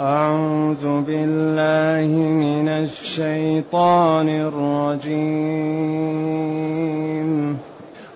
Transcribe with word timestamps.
أعوذ 0.00 1.02
بالله 1.02 2.16
من 2.16 2.68
الشيطان 2.68 4.28
الرجيم. 4.28 5.18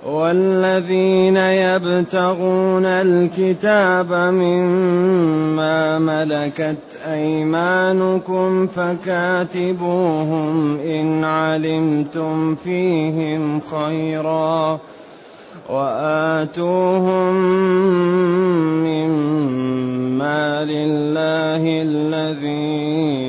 والذين 0.07 1.37
يبتغون 1.37 2.85
الكتاب 2.85 4.13
مما 4.13 5.99
ملكت 5.99 6.77
أيمانكم 7.07 8.67
فكاتبوهم 8.67 10.81
إن 10.81 11.25
علمتم 11.25 12.55
فيهم 12.55 13.61
خيرا. 13.61 14.79
وآتوهم 15.69 17.35
مما 18.83 20.65
لله 20.65 21.83
الذي 21.83 23.23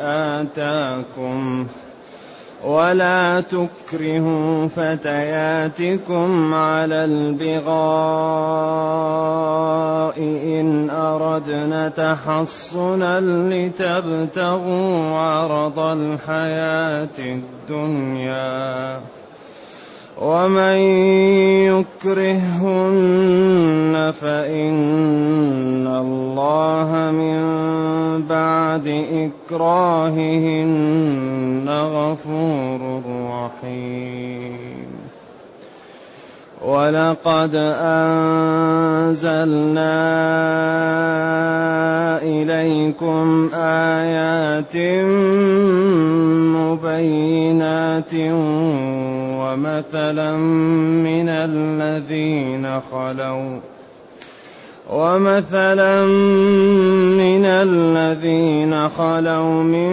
آتاكم 0.00 1.66
ولا 2.64 3.40
تكرهوا 3.40 4.66
فتياتكم 4.66 6.54
على 6.54 7.04
البغاء 7.04 7.72
إن 10.44 10.90
أردنا 10.90 11.88
تحصنا 11.88 13.20
لتبتغوا 13.20 15.18
عرض 15.18 15.78
الحياة 15.78 17.18
الدنيا. 17.18 19.00
ومن 20.20 20.76
يكرهن 22.02 23.94
فإن 24.20 25.86
الله 25.86 26.90
من 27.12 27.42
بعد 28.28 28.86
إكراههن 29.50 30.48
غفور 31.68 33.02
رحيم. 33.30 34.62
ولقد 36.64 37.54
أنزلنا 37.82 39.32
إليكم 42.22 43.50
آيات 43.54 44.76
مبينات 46.56 48.14
ومثلا 49.52 50.36
من 51.04 51.28
الذين 51.28 52.80
خلوا 52.80 53.60
ومثلا 54.90 56.04
من 57.20 57.44
الذين 57.44 58.88
خلوا 58.88 59.62
من 59.62 59.92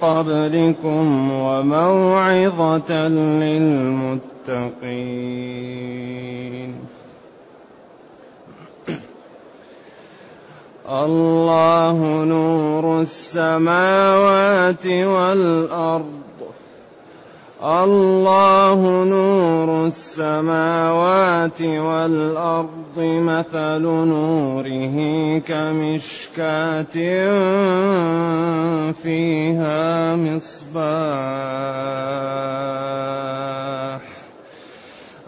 قبلكم 0.00 1.30
وموعظة 1.32 3.08
للمتقين. 3.08 4.74
الله 10.88 12.24
نور 12.24 13.00
السماوات 13.00 14.86
والأرض. 14.86 16.23
الله 17.64 19.04
نور 19.04 19.86
السماوات 19.86 21.62
والأرض 21.62 22.98
مثل 22.98 23.82
نوره 23.82 24.98
كمشكاة 25.38 26.96
فيها 28.92 30.16
مصباح. 30.16 30.84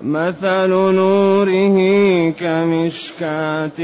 مثل 0.02 0.70
نوره 0.70 1.78
كمشكاة 2.30 3.80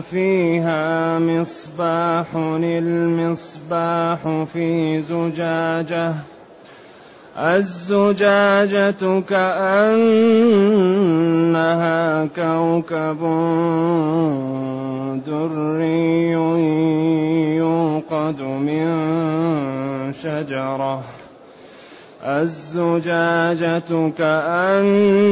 فيها 0.00 1.18
مصباح. 1.18 2.26
المصباح 2.64 4.44
في 4.52 5.00
زجاجة 5.00 6.14
الزجاجة 7.38 9.20
كأنها 9.20 10.58
كوكب 12.26 13.20
دري 15.26 16.30
يوقد 17.56 18.40
من 18.42 18.88
شجرة. 20.12 21.04
الزجاجة 22.24 24.10
كأنها 24.18 25.26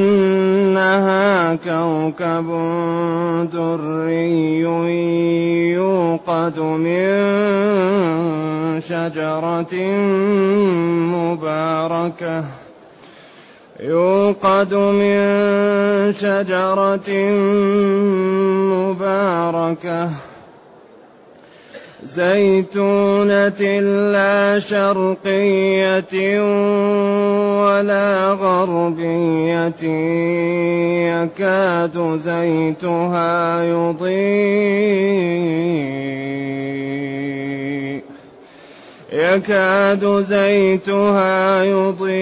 كوكب 1.54 2.46
دري 3.52 4.60
يوقد 5.72 6.58
من 6.58 7.06
شجرة 8.80 9.74
مباركة. 11.14 12.44
يوقد 13.80 14.74
من 14.74 16.12
شجرة 16.12 17.10
مباركة. 18.72 20.10
زيتونة 22.16 23.60
لا 24.12 24.58
شرقية 24.58 26.14
ولا 27.62 28.08
غربية 28.40 29.82
يكاد 31.12 31.96
زيتها 32.24 33.62
يضيء. 33.62 34.16
يكاد 39.12 40.24
زيتها 40.28 41.62
يضيء 41.64 42.16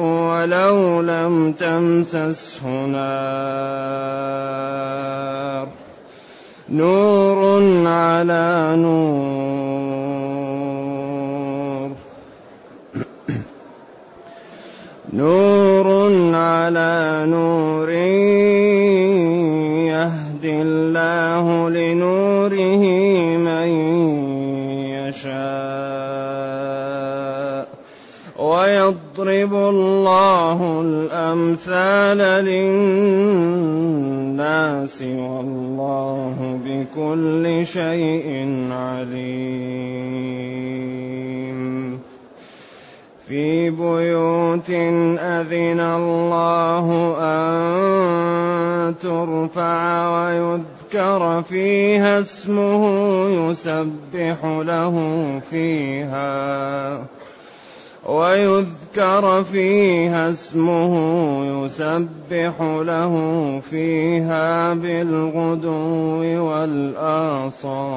ولو 0.00 1.00
لم 1.00 1.52
تمسسه 1.52 2.86
نار. 2.86 3.86
نور 6.70 7.62
على 7.86 8.74
نور. 8.78 9.86
نور 15.12 15.86
على 16.34 17.24
نور 17.28 17.90
يهدي 19.94 20.62
الله 20.62 21.70
لنوره 21.70 22.82
من 23.46 23.68
يشاء. 24.90 25.46
ويضرب 28.38 29.54
الله 29.54 30.80
الأمثال 30.80 32.18
للناس 32.44 33.36
والله 35.02 36.60
بكل 36.64 37.66
شيء 37.66 38.48
عليم. 38.72 40.36
في 43.28 43.70
بيوت 43.70 44.70
أذن 44.70 45.80
الله 45.80 47.16
أن 47.18 48.94
ترفع 49.02 50.08
ويذكر 50.08 51.42
فيها 51.42 52.18
اسمه 52.18 52.82
يسبح 53.28 54.44
له 54.44 54.94
فيها. 55.50 57.00
ويذكر 58.08 59.44
فيها 59.44 60.30
اسمه 60.30 60.94
يسبح 61.64 62.60
له 62.60 63.14
فيها 63.70 64.74
بالغدو 64.74 66.20
والآصال. 66.50 67.96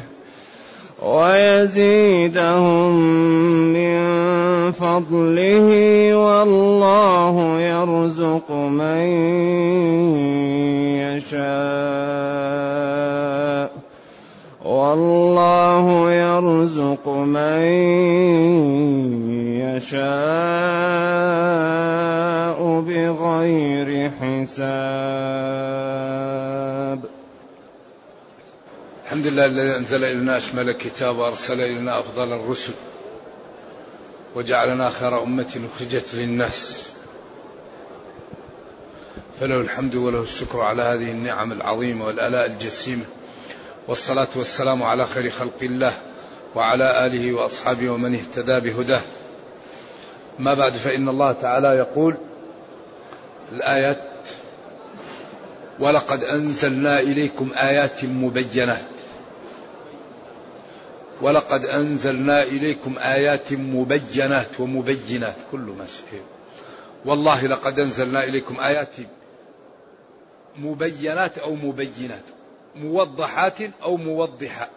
ويزيدهم 1.01 2.99
من 3.73 4.01
فضله 4.71 5.69
والله 6.15 7.61
يرزق 7.61 8.51
من 8.51 9.07
يشاء 11.01 12.51
والله 14.65 16.11
يرزق 16.11 17.07
من 17.09 17.61
يشاء 19.61 20.21
بغير 22.87 24.11
حساب 24.21 24.61
الحمد 29.11 29.27
لله 29.27 29.45
الذي 29.45 29.77
أنزل 29.77 30.03
إلينا 30.03 30.37
أشمل 30.37 30.71
كتاب 30.71 31.17
وأرسل 31.17 31.61
إلينا 31.61 31.99
أفضل 31.99 32.33
الرسل 32.33 32.73
وجعلنا 34.35 34.89
خير 34.89 35.23
أمة 35.23 35.61
أخرجت 35.75 36.05
للناس. 36.13 36.89
فله 39.39 39.61
الحمد 39.61 39.95
وله 39.95 40.21
الشكر 40.21 40.59
على 40.59 40.83
هذه 40.83 41.11
النعم 41.11 41.51
العظيمة 41.51 42.05
والآلاء 42.05 42.45
الجسيمة. 42.45 43.05
والصلاة 43.87 44.27
والسلام 44.35 44.83
على 44.83 45.05
خير 45.05 45.29
خلق 45.29 45.59
الله 45.61 45.93
وعلى 46.55 47.05
آله 47.05 47.33
وأصحابه 47.33 47.89
ومن 47.89 48.15
اهتدى 48.15 48.59
بهداه. 48.59 49.01
ما 50.39 50.53
بعد 50.53 50.73
فإن 50.73 51.09
الله 51.09 51.31
تعالى 51.31 51.67
يقول 51.67 52.17
الآيات 53.51 54.01
ولقد 55.79 56.23
أنزلنا 56.23 56.99
إليكم 56.99 57.51
آيات 57.55 58.05
مبينات 58.05 58.90
ولقد 61.21 61.65
أنزلنا 61.65 62.43
إليكم 62.43 62.97
آيات 62.97 63.53
مبينات 63.53 64.59
ومبينات 64.59 65.35
كل 65.51 65.59
ما 65.59 65.85
شيء 65.85 66.21
والله 67.05 67.47
لقد 67.47 67.79
أنزلنا 67.79 68.23
إليكم 68.23 68.59
آيات 68.59 68.95
مبينات 70.57 71.37
أو 71.37 71.55
مبينات 71.55 72.23
موضحات 72.75 73.57
أو 73.83 73.97
موضحات 73.97 74.69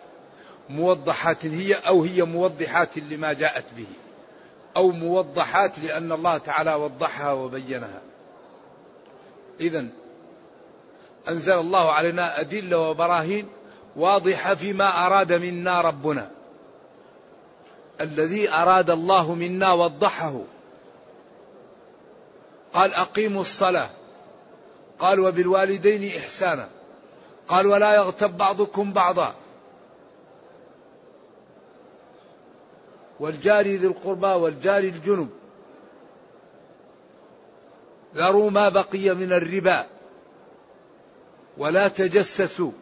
موضحات 0.71 1.47
هي 1.47 1.75
أو 1.75 2.03
هي 2.03 2.23
موضحات 2.23 2.99
لما 2.99 3.33
جاءت 3.33 3.65
به 3.77 3.87
أو 4.77 4.91
موضحات 4.91 5.79
لأن 5.79 6.13
الله 6.13 6.39
تعالى 6.39 6.75
وضحها 6.75 7.33
وبينها. 7.33 8.01
إذا 9.61 9.87
أنزل 11.29 11.53
الله 11.53 11.93
علينا 11.93 12.41
أدلة 12.41 12.79
وبراهين 12.79 13.47
واضحة 13.97 14.55
فيما 14.55 15.07
أراد 15.07 15.33
منا 15.33 15.81
ربنا. 15.81 16.31
الذي 18.01 18.53
أراد 18.53 18.91
الله 18.91 19.35
منا 19.35 19.73
وضحه. 19.73 20.41
قال 22.73 22.95
أقيموا 22.95 23.41
الصلاة. 23.41 23.91
قال 24.99 25.21
وبالوالدين 25.21 26.17
إحسانا. 26.19 26.69
قال 27.49 27.67
ولا 27.67 27.95
يغتب 27.95 28.37
بعضكم 28.37 28.93
بعضا. 28.93 29.35
والجار 33.21 33.67
ذي 33.67 33.87
القربى 33.87 34.27
والجار 34.27 34.79
الجنب. 34.79 35.31
ذروا 38.15 38.51
ما 38.51 38.69
بقي 38.69 39.15
من 39.15 39.33
الربا. 39.33 39.87
ولا 41.59 41.89
تجسسوا. 41.89 42.73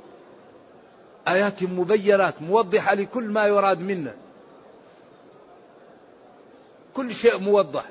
آيات 1.29 1.63
مبينات 1.63 2.43
موضحة 2.43 2.95
لكل 2.95 3.25
ما 3.25 3.47
يراد 3.47 3.81
منا. 3.81 4.22
كل 6.95 7.15
شيء 7.15 7.39
موضح. 7.39 7.85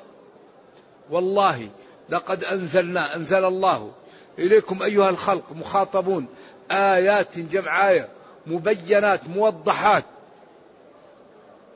والله 1.10 1.70
لقد 2.10 2.44
أنزلنا 2.44 3.16
أنزل 3.16 3.46
الله 3.46 3.92
إليكم 4.40 4.84
أيها 4.84 5.10
الخلق 5.10 5.52
مخاطبون 5.52 6.28
آيات 6.72 7.40
جمع 7.40 7.90
آية 7.90 8.10
مبينات 8.48 9.28
موضحات 9.28 10.04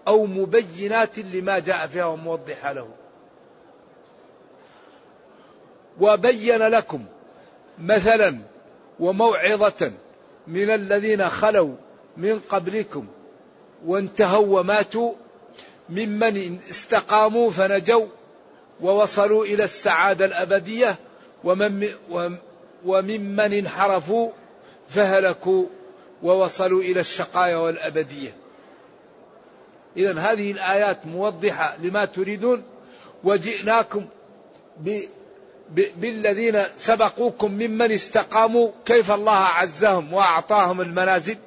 أو 0.07 0.25
مبينات 0.25 1.19
لما 1.19 1.59
جاء 1.59 1.87
فيها 1.87 2.05
وموضحة 2.05 2.73
له. 2.73 2.89
وبين 6.01 6.57
لكم 6.57 7.05
مثلا 7.79 8.39
وموعظة 8.99 9.91
من 10.47 10.69
الذين 10.69 11.29
خلوا 11.29 11.75
من 12.17 12.39
قبلكم 12.49 13.07
وانتهوا 13.85 14.59
وماتوا 14.59 15.13
ممن 15.89 16.59
استقاموا 16.69 17.51
فنجوا 17.51 18.05
ووصلوا 18.81 19.45
إلى 19.45 19.63
السعادة 19.63 20.25
الأبدية 20.25 20.95
ومن 21.43 21.87
وممن 22.85 23.53
انحرفوا 23.53 24.31
فهلكوا 24.87 25.65
ووصلوا 26.23 26.81
إلى 26.81 26.99
الشقايا 26.99 27.57
والأبدية. 27.57 28.35
إذا 29.97 30.19
هذه 30.19 30.51
الآيات 30.51 31.05
موضحة 31.05 31.77
لما 31.81 32.05
تريدون. 32.05 32.63
وجئناكم 33.23 34.05
ب 34.77 34.99
بالذين 35.97 36.63
سبقوكم 36.77 37.51
ممن 37.51 37.91
استقاموا 37.91 38.69
كيف 38.85 39.11
الله 39.11 39.37
عزهم 39.37 40.13
وأعطاهم 40.13 40.81
المنازل 40.81 41.37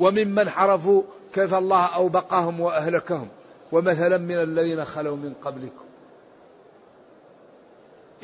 وممن 0.00 0.50
حرفوا 0.50 1.02
كيف 1.34 1.54
الله 1.54 1.86
أوبقهم 1.86 2.60
وأهلكهم. 2.60 3.28
ومثلا 3.72 4.18
من 4.18 4.34
الذين 4.34 4.84
خلوا 4.84 5.16
من 5.16 5.34
قبلكم. 5.44 5.84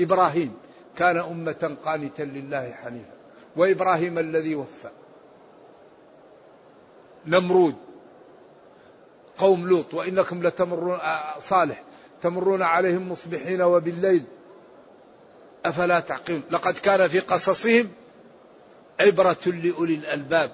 إبراهيم 0.01 0.57
كان 0.97 1.17
أمة 1.17 1.77
قانتا 1.85 2.23
لله 2.23 2.73
حنيفا 2.73 3.15
وإبراهيم 3.57 4.19
الذي 4.19 4.55
وفى. 4.55 4.91
نمرود 7.27 7.75
قوم 9.39 9.69
لوط 9.69 9.95
وإنكم 9.95 10.47
لتمرون 10.47 10.95
آه، 10.95 11.39
صالح 11.39 11.83
تمرون 12.23 12.63
عليهم 12.63 13.13
مصبحين 13.13 13.63
وبالليل. 13.63 14.25
أفلا 15.67 16.01
تعقلون؟ 16.01 16.43
لقد 16.51 16.75
كان 16.75 17.09
في 17.09 17.21
قصصهم 17.21 17.89
عبرة 19.01 19.47
لأولي 19.47 19.95
الألباب. 19.95 20.51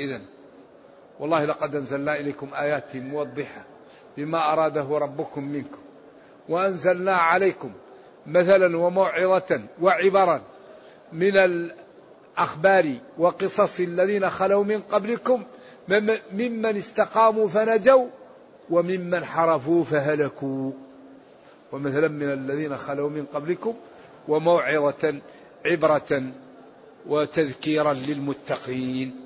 إذا 0.00 0.20
والله 1.20 1.44
لقد 1.44 1.76
أنزلنا 1.76 2.16
إليكم 2.16 2.48
آيات 2.54 2.96
موضحة 2.96 3.64
بما 4.16 4.52
أراده 4.52 4.98
ربكم 4.98 5.44
منكم 5.44 5.78
وأنزلنا 6.48 7.14
عليكم 7.16 7.72
مثلا 8.26 8.76
وموعظة 8.76 9.62
وعبرا 9.82 10.42
من 11.12 11.38
الأخبار 11.38 12.94
وقصص 13.18 13.80
الذين 13.80 14.30
خلوا 14.30 14.64
من 14.64 14.80
قبلكم 14.80 15.44
ممن 16.32 16.76
استقاموا 16.76 17.48
فنجوا 17.48 18.06
وممن 18.70 19.24
حرفوا 19.24 19.84
فهلكوا 19.84 20.72
ومثلا 21.72 22.08
من 22.08 22.32
الذين 22.32 22.76
خلوا 22.76 23.10
من 23.10 23.26
قبلكم 23.34 23.74
وموعظة 24.28 25.14
عبرة 25.66 26.22
وتذكيرا 27.06 27.92
للمتقين. 27.92 29.16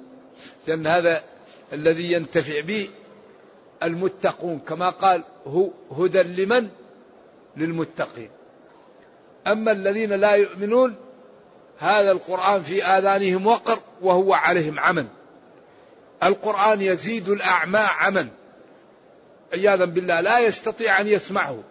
لأن 0.66 0.86
هذا 0.86 1.22
الذي 1.74 2.12
ينتفع 2.12 2.60
به 2.60 2.88
المتقون 3.82 4.58
كما 4.58 4.90
قال 4.90 5.22
هدى 5.90 6.22
لمن؟ 6.22 6.68
للمتقين. 7.56 8.30
أما 9.46 9.72
الذين 9.72 10.12
لا 10.12 10.34
يؤمنون 10.34 10.96
هذا 11.78 12.12
القرآن 12.12 12.62
في 12.62 12.84
آذانهم 12.84 13.46
وقر 13.46 13.78
وهو 14.02 14.32
عليهم 14.34 14.80
عمل. 14.80 15.06
القرآن 16.22 16.80
يزيد 16.80 17.28
الأعمى 17.28 17.78
عمى 17.78 18.26
عياذا 19.52 19.84
بالله 19.84 20.20
لا 20.20 20.38
يستطيع 20.38 21.00
أن 21.00 21.08
يسمعه. 21.08 21.62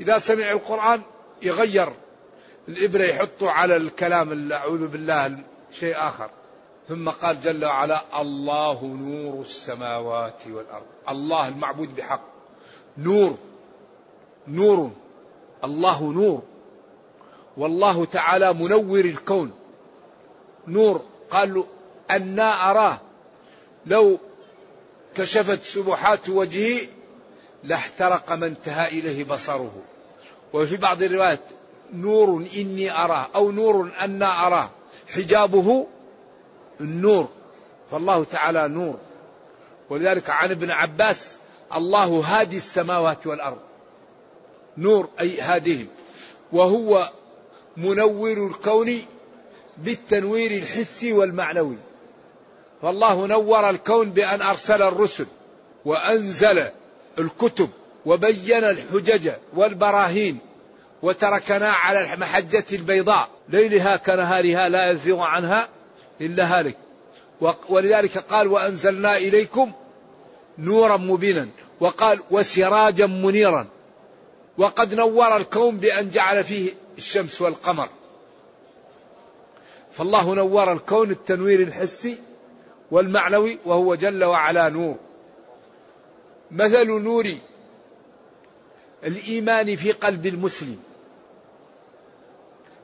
إذا 0.00 0.18
سمع 0.18 0.52
القرآن 0.52 1.00
يغير. 1.42 1.88
الإبرة 2.68 3.04
يحطه 3.04 3.50
على 3.50 3.76
الكلام 3.76 4.52
أعوذ 4.52 4.86
بالله 4.86 5.38
شيء 5.72 5.96
آخر. 5.96 6.30
ثم 6.88 7.10
قال 7.10 7.40
جل 7.40 7.64
وعلا 7.64 8.20
الله 8.20 8.84
نور 8.84 9.40
السماوات 9.40 10.46
والأرض. 10.46 10.86
الله 11.08 11.48
المعبود 11.48 11.96
بحق. 11.96 12.22
نور. 12.98 13.36
نور. 14.48 14.90
الله 15.64 16.02
نور. 16.02 16.42
والله 17.56 18.04
تعالى 18.04 18.52
منور 18.52 19.00
الكون. 19.00 19.52
نور. 20.68 21.02
قال 21.30 21.54
له 21.54 21.66
أنا 22.10 22.70
أراه. 22.70 23.00
لو 23.86 24.18
كشفت 25.14 25.62
سبحات 25.62 26.28
وجهه 26.28 26.80
لاحترق 27.64 28.32
ما 28.32 28.46
انتهى 28.46 28.88
إليه 28.88 29.24
بصره. 29.24 29.72
وفي 30.52 30.76
بعض 30.76 31.02
الروايات 31.02 31.40
نور 31.92 32.46
إني 32.56 32.90
أراه. 32.90 33.26
أو 33.34 33.50
نور 33.50 33.90
أنا 34.00 34.46
أراه. 34.46 34.70
حجابه 35.08 35.86
النور 36.82 37.28
فالله 37.90 38.24
تعالى 38.24 38.68
نور. 38.68 38.98
ولذلك 39.90 40.30
عن 40.30 40.50
ابن 40.50 40.70
عباس 40.70 41.38
الله 41.76 42.04
هادي 42.04 42.56
السماوات 42.56 43.26
والأرض. 43.26 43.58
نور 44.78 45.08
أي 45.20 45.40
هاديهم. 45.40 45.86
وهو 46.52 47.10
منور 47.76 48.46
الكون 48.46 49.02
بالتنوير 49.78 50.50
الحسي 50.50 51.12
والمعنوي. 51.12 51.76
فالله 52.82 53.26
نور 53.26 53.70
الكون 53.70 54.10
بأن 54.10 54.42
أرسل 54.42 54.82
الرسل 54.82 55.26
وأنزل 55.84 56.68
الكتب 57.18 57.70
وبين 58.06 58.64
الحجج 58.64 59.32
والبراهين 59.54 60.38
وتركنا 61.02 61.70
على 61.70 62.14
المحجة 62.14 62.64
البيضاء. 62.72 63.28
ليلها 63.48 63.96
كنهارها 63.96 64.68
لا 64.68 64.90
يزيغ 64.90 65.20
عنها. 65.20 65.68
إلا 66.22 66.58
هالك. 66.58 66.76
ولذلك 67.68 68.18
قال 68.18 68.48
وأنزلنا 68.48 69.16
إليكم 69.16 69.72
نورا 70.58 70.96
مبينا. 70.96 71.48
وقال 71.80 72.20
وسراجا 72.30 73.06
منيرا. 73.06 73.66
وقد 74.58 74.94
نور 74.94 75.36
الكون 75.36 75.76
بأن 75.76 76.10
جعل 76.10 76.44
فيه 76.44 76.72
الشمس 76.98 77.42
والقمر. 77.42 77.88
فالله 79.92 80.34
نور 80.34 80.72
الكون 80.72 81.10
التنوير 81.10 81.62
الحسي 81.62 82.18
والمعنوي 82.90 83.58
وهو 83.64 83.94
جل 83.94 84.24
وعلا 84.24 84.68
نور. 84.68 84.96
مثل 86.50 86.86
نور 86.86 87.36
الإيمان 89.04 89.76
في 89.76 89.92
قلب 89.92 90.26
المسلم. 90.26 90.80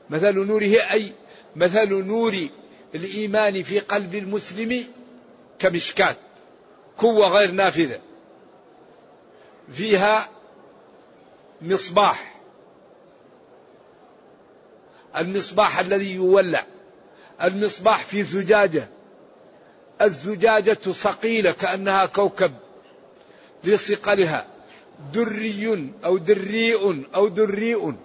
مثل 0.09 0.33
نوره 0.33 0.91
أي 0.91 1.13
مثل 1.55 1.93
نور 1.93 2.47
الإيمان 2.95 3.63
في 3.63 3.79
قلب 3.79 4.15
المسلم 4.15 4.85
كمشكات 5.59 6.17
قوة 6.97 7.27
غير 7.27 7.51
نافذة. 7.51 7.99
فيها 9.71 10.29
مصباح. 11.61 12.35
المصباح 15.15 15.79
الذي 15.79 16.15
يولع. 16.15 16.65
المصباح 17.43 18.03
في 18.03 18.23
زجاجة. 18.23 18.89
الزجاجة 20.01 20.91
صقيلة 20.91 21.51
كأنها 21.51 22.05
كوكب 22.05 22.51
لصقلها. 23.63 24.47
دري 25.13 25.93
أو 26.05 26.17
دريء 26.17 27.05
أو 27.15 27.27
دريء. 27.27 27.95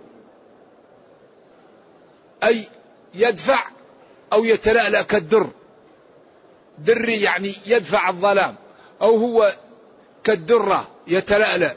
أي 2.45 2.69
يدفع 3.15 3.74
أو 4.35 4.45
يتلألأ 4.45 5.03
كالدر. 5.03 5.51
دري 6.79 7.23
يعني 7.23 7.55
يدفع 7.67 8.09
الظلام. 8.09 8.55
أو 9.03 9.17
هو 9.17 9.55
كالدرة 10.25 10.89
يتلألأ. 11.07 11.77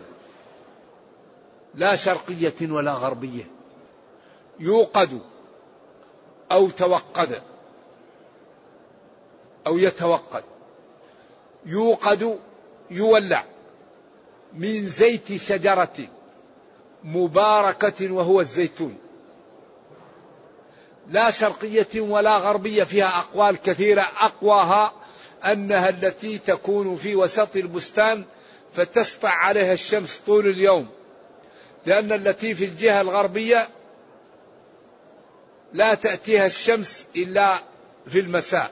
لا 1.76 1.96
شرقية 1.96 2.72
ولا 2.72 2.94
غربية. 2.94 3.44
يوقد 4.60 5.22
أو 6.52 6.70
توقد. 6.70 7.42
أو 9.68 9.78
يتوقد. 9.78 10.44
يوقد 11.66 12.40
يولع. 12.92 13.44
من 14.54 14.86
زيت 14.86 15.36
شجرة 15.36 15.98
مباركة 17.04 18.12
وهو 18.14 18.40
الزيتون. 18.40 18.98
لا 21.10 21.32
شرقية 21.32 22.02
ولا 22.02 22.38
غربية 22.38 22.84
فيها 22.84 23.18
أقوال 23.18 23.62
كثيرة. 23.62 24.02
أقواها 24.02 24.94
أنها 25.46 25.90
التي 25.90 26.38
تكون 26.38 26.96
في 26.96 27.16
وسط 27.16 27.56
البستان 27.56 28.24
فتسطع 28.74 29.30
عليها 29.30 29.74
الشمس 29.74 30.22
طول 30.26 30.48
اليوم. 30.48 30.88
لأن 31.86 32.12
التي 32.12 32.56
في 32.56 32.66
الجهة 32.66 33.02
الغربية 33.02 33.70
لا 35.74 35.94
تأتيها 35.94 36.46
الشمس 36.46 37.06
إلا 37.16 37.54
في 38.08 38.20
المساء 38.20 38.72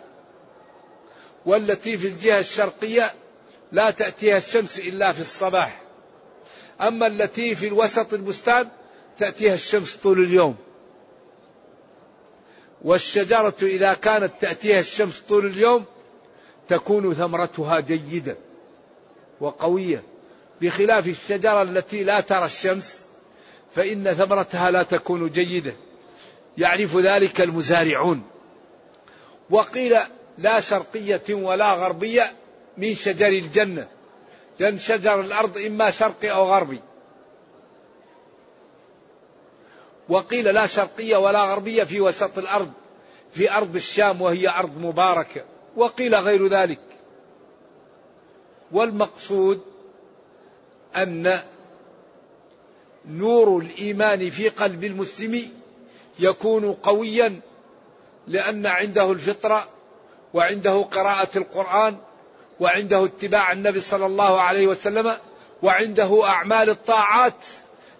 والتي 1.46 1.98
في 1.98 2.08
الجهة 2.08 2.40
الشرقية 2.40 3.14
لا 3.72 3.92
تأتيها 3.92 4.38
الشمس 4.38 4.80
إلا 4.80 5.12
في 5.12 5.22
الصباح. 5.22 5.82
أما 6.82 7.08
التي 7.08 7.56
في 7.56 7.68
الوسط 7.68 8.14
البستان 8.14 8.68
تأتيها 9.18 9.54
الشمس 9.54 9.96
طول 9.96 10.20
اليوم. 10.24 10.56
والشجرة 12.82 13.56
إذا 13.62 13.94
كانت 13.94 14.32
تأتيها 14.42 14.80
الشمس 14.80 15.20
طول 15.20 15.46
اليوم 15.46 15.86
تكون 16.68 17.14
ثمرتها 17.14 17.80
جيدة 17.80 18.38
وقوية. 19.42 20.04
بخلاف 20.62 21.08
الشجرة 21.08 21.62
التي 21.62 22.04
لا 22.04 22.20
ترى 22.20 22.46
الشمس 22.46 23.06
فإن 23.76 24.14
ثمرتها 24.14 24.72
لا 24.72 24.84
تكون 24.84 25.30
جيدة. 25.30 25.74
يعرف 26.58 26.98
ذلك 26.98 27.42
المزارعون. 27.42 28.24
وقيل 29.50 29.98
لا 30.38 30.60
شرقية 30.60 31.34
ولا 31.34 31.74
غربية 31.74 32.34
من 32.78 32.96
شجر 32.96 33.28
الجنة. 33.28 33.88
لأن 34.60 34.78
شجر 34.78 35.22
الأرض 35.22 35.58
إما 35.58 35.92
شرقي 35.92 36.32
أو 36.32 36.46
غربي. 36.46 36.80
وقيل 40.10 40.46
لا 40.54 40.66
شرقية 40.66 41.18
ولا 41.18 41.44
غربية 41.46 41.84
في 41.84 42.02
وسط 42.02 42.38
الأرض 42.38 42.72
في 43.34 43.52
أرض 43.52 43.76
الشام 43.76 44.22
وهي 44.22 44.50
أرض 44.50 44.78
مباركة 44.78 45.44
وقيل 45.76 46.16
غير 46.16 46.48
ذلك. 46.48 46.80
والمقصود 48.72 49.62
أن 50.96 51.42
نور 53.10 53.58
الإيمان 53.58 54.30
في 54.30 54.50
قلب 54.50 54.84
المسلم 54.84 55.50
يكون 56.20 56.74
قويا 56.74 57.40
لأن 58.28 58.66
عنده 58.66 59.12
الفطرة 59.12 59.68
وعنده 60.34 60.82
قراءة 60.82 61.38
القرآن 61.38 61.98
وعنده 62.60 63.06
اتباع 63.06 63.52
النبي 63.52 63.80
صلى 63.80 64.06
الله 64.06 64.42
عليه 64.42 64.68
وسلم 64.68 65.14
وعنده 65.64 66.28
أعمال 66.28 66.70
الطاعات. 66.70 67.34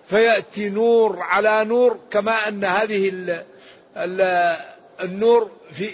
فيأتي 0.08 0.70
نور 0.70 1.20
على 1.20 1.66
نور 1.66 2.00
كما 2.12 2.48
أن 2.48 2.66
هذه 2.66 3.10
ال 3.10 3.44
ال 3.98 4.22
النور 5.04 5.52
في 5.72 5.90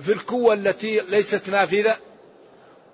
في 0.00 0.12
الكوة 0.12 0.54
التي 0.54 1.00
ليست 1.00 1.48
نافذة 1.48 1.96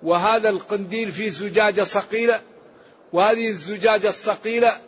وهذا 0.03 0.49
القنديل 0.49 1.11
في 1.11 1.29
زجاجة 1.29 1.83
صقيلة 1.83 2.41
وهذه 3.13 3.47
الزجاجة 3.47 4.07
الصقيلة 4.07 4.81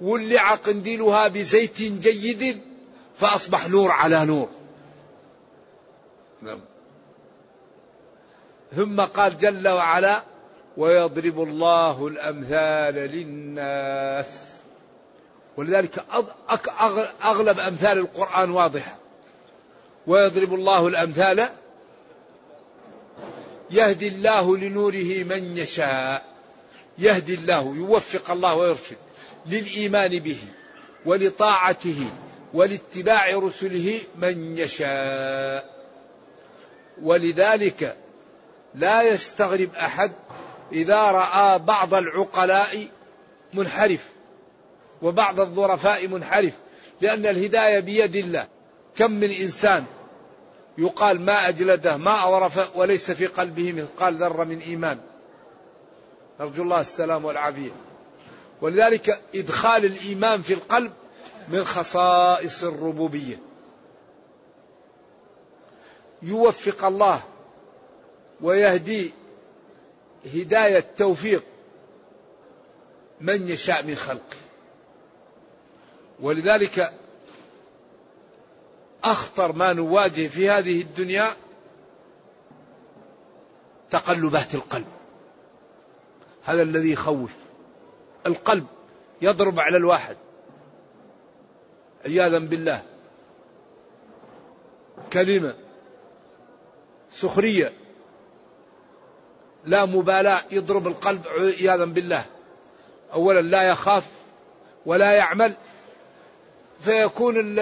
ولع 0.00 0.54
قنديلها 0.54 1.28
بزيت 1.28 1.78
جيد 1.78 2.60
فأصبح 3.16 3.68
نور 3.68 3.90
على 3.90 4.26
نور 4.26 4.48
نعم. 6.42 6.60
ثم 8.76 9.00
قال 9.00 9.38
جل 9.38 9.68
وعلا 9.68 10.22
ويضرب 10.76 11.42
الله 11.42 12.06
الأمثال 12.06 12.94
للناس 12.94 14.47
ولذلك 15.58 16.04
أغلب 17.24 17.58
أمثال 17.58 17.98
القرآن 17.98 18.50
واضحة. 18.50 18.96
ويضرب 20.06 20.54
الله 20.54 20.88
الأمثال. 20.88 21.48
يهدي 23.70 24.08
الله 24.08 24.56
لنوره 24.56 25.24
من 25.24 25.56
يشاء. 25.56 26.24
يهدي 26.98 27.34
الله 27.34 27.74
يوفق 27.76 28.30
الله 28.30 28.54
ويرشد 28.54 28.96
للإيمان 29.46 30.18
به 30.18 30.38
ولطاعته 31.06 32.10
ولاتباع 32.54 33.30
رسله 33.30 34.00
من 34.16 34.58
يشاء. 34.58 35.88
ولذلك 37.02 37.96
لا 38.74 39.02
يستغرب 39.02 39.74
أحد 39.74 40.12
إذا 40.72 41.02
رأى 41.02 41.58
بعض 41.58 41.94
العقلاء 41.94 42.86
منحرف. 43.54 44.00
وبعض 45.02 45.40
الظرفاء 45.40 46.08
منحرف 46.08 46.54
لأن 47.00 47.26
الهداية 47.26 47.80
بيد 47.80 48.16
الله. 48.16 48.48
كم 48.96 49.10
من 49.10 49.30
إنسان 49.30 49.84
يقال 50.78 51.20
ما 51.20 51.48
أجلده 51.48 51.96
ما 51.96 52.28
أظرف 52.28 52.76
وليس 52.76 53.10
في 53.10 53.26
قلبه 53.26 53.72
مثقال 53.72 54.16
ذرة 54.16 54.44
من 54.44 54.60
إيمان. 54.60 54.98
نرجو 56.40 56.62
الله 56.62 56.80
السلام 56.80 57.24
والعافية. 57.24 57.70
ولذلك 58.60 59.20
إدخال 59.34 59.84
الإيمان 59.84 60.42
في 60.42 60.54
القلب 60.54 60.92
من 61.48 61.64
خصائص 61.64 62.64
الربوبية. 62.64 63.38
يوفق 66.22 66.84
الله 66.84 67.22
ويهدي 68.40 69.12
هداية 70.34 70.84
توفيق 70.96 71.44
من 73.20 73.48
يشاء 73.48 73.84
من 73.84 73.94
خلقه. 73.94 74.37
ولذلك 76.20 76.92
أخطر 79.04 79.52
ما 79.52 79.72
نواجه 79.72 80.26
في 80.26 80.50
هذه 80.50 80.80
الدنيا 80.80 81.30
تقلبات 83.90 84.54
القلب. 84.54 84.86
هذا 86.44 86.62
الذي 86.62 86.92
يخوف. 86.92 87.30
القلب 88.26 88.66
يضرب 89.22 89.60
على 89.60 89.76
الواحد. 89.76 90.16
عياذا 92.04 92.38
بالله. 92.38 92.82
كلمة 95.12 95.54
سخرية. 97.12 97.72
لا 99.64 99.84
مبالاة 99.84 100.44
يضرب 100.50 100.86
القلب 100.86 101.26
عياذا 101.28 101.84
بالله. 101.84 102.24
أولا 103.12 103.40
لا 103.40 103.62
يخاف 103.62 104.04
ولا 104.86 105.12
يعمل. 105.12 105.54
فيكون 106.80 107.58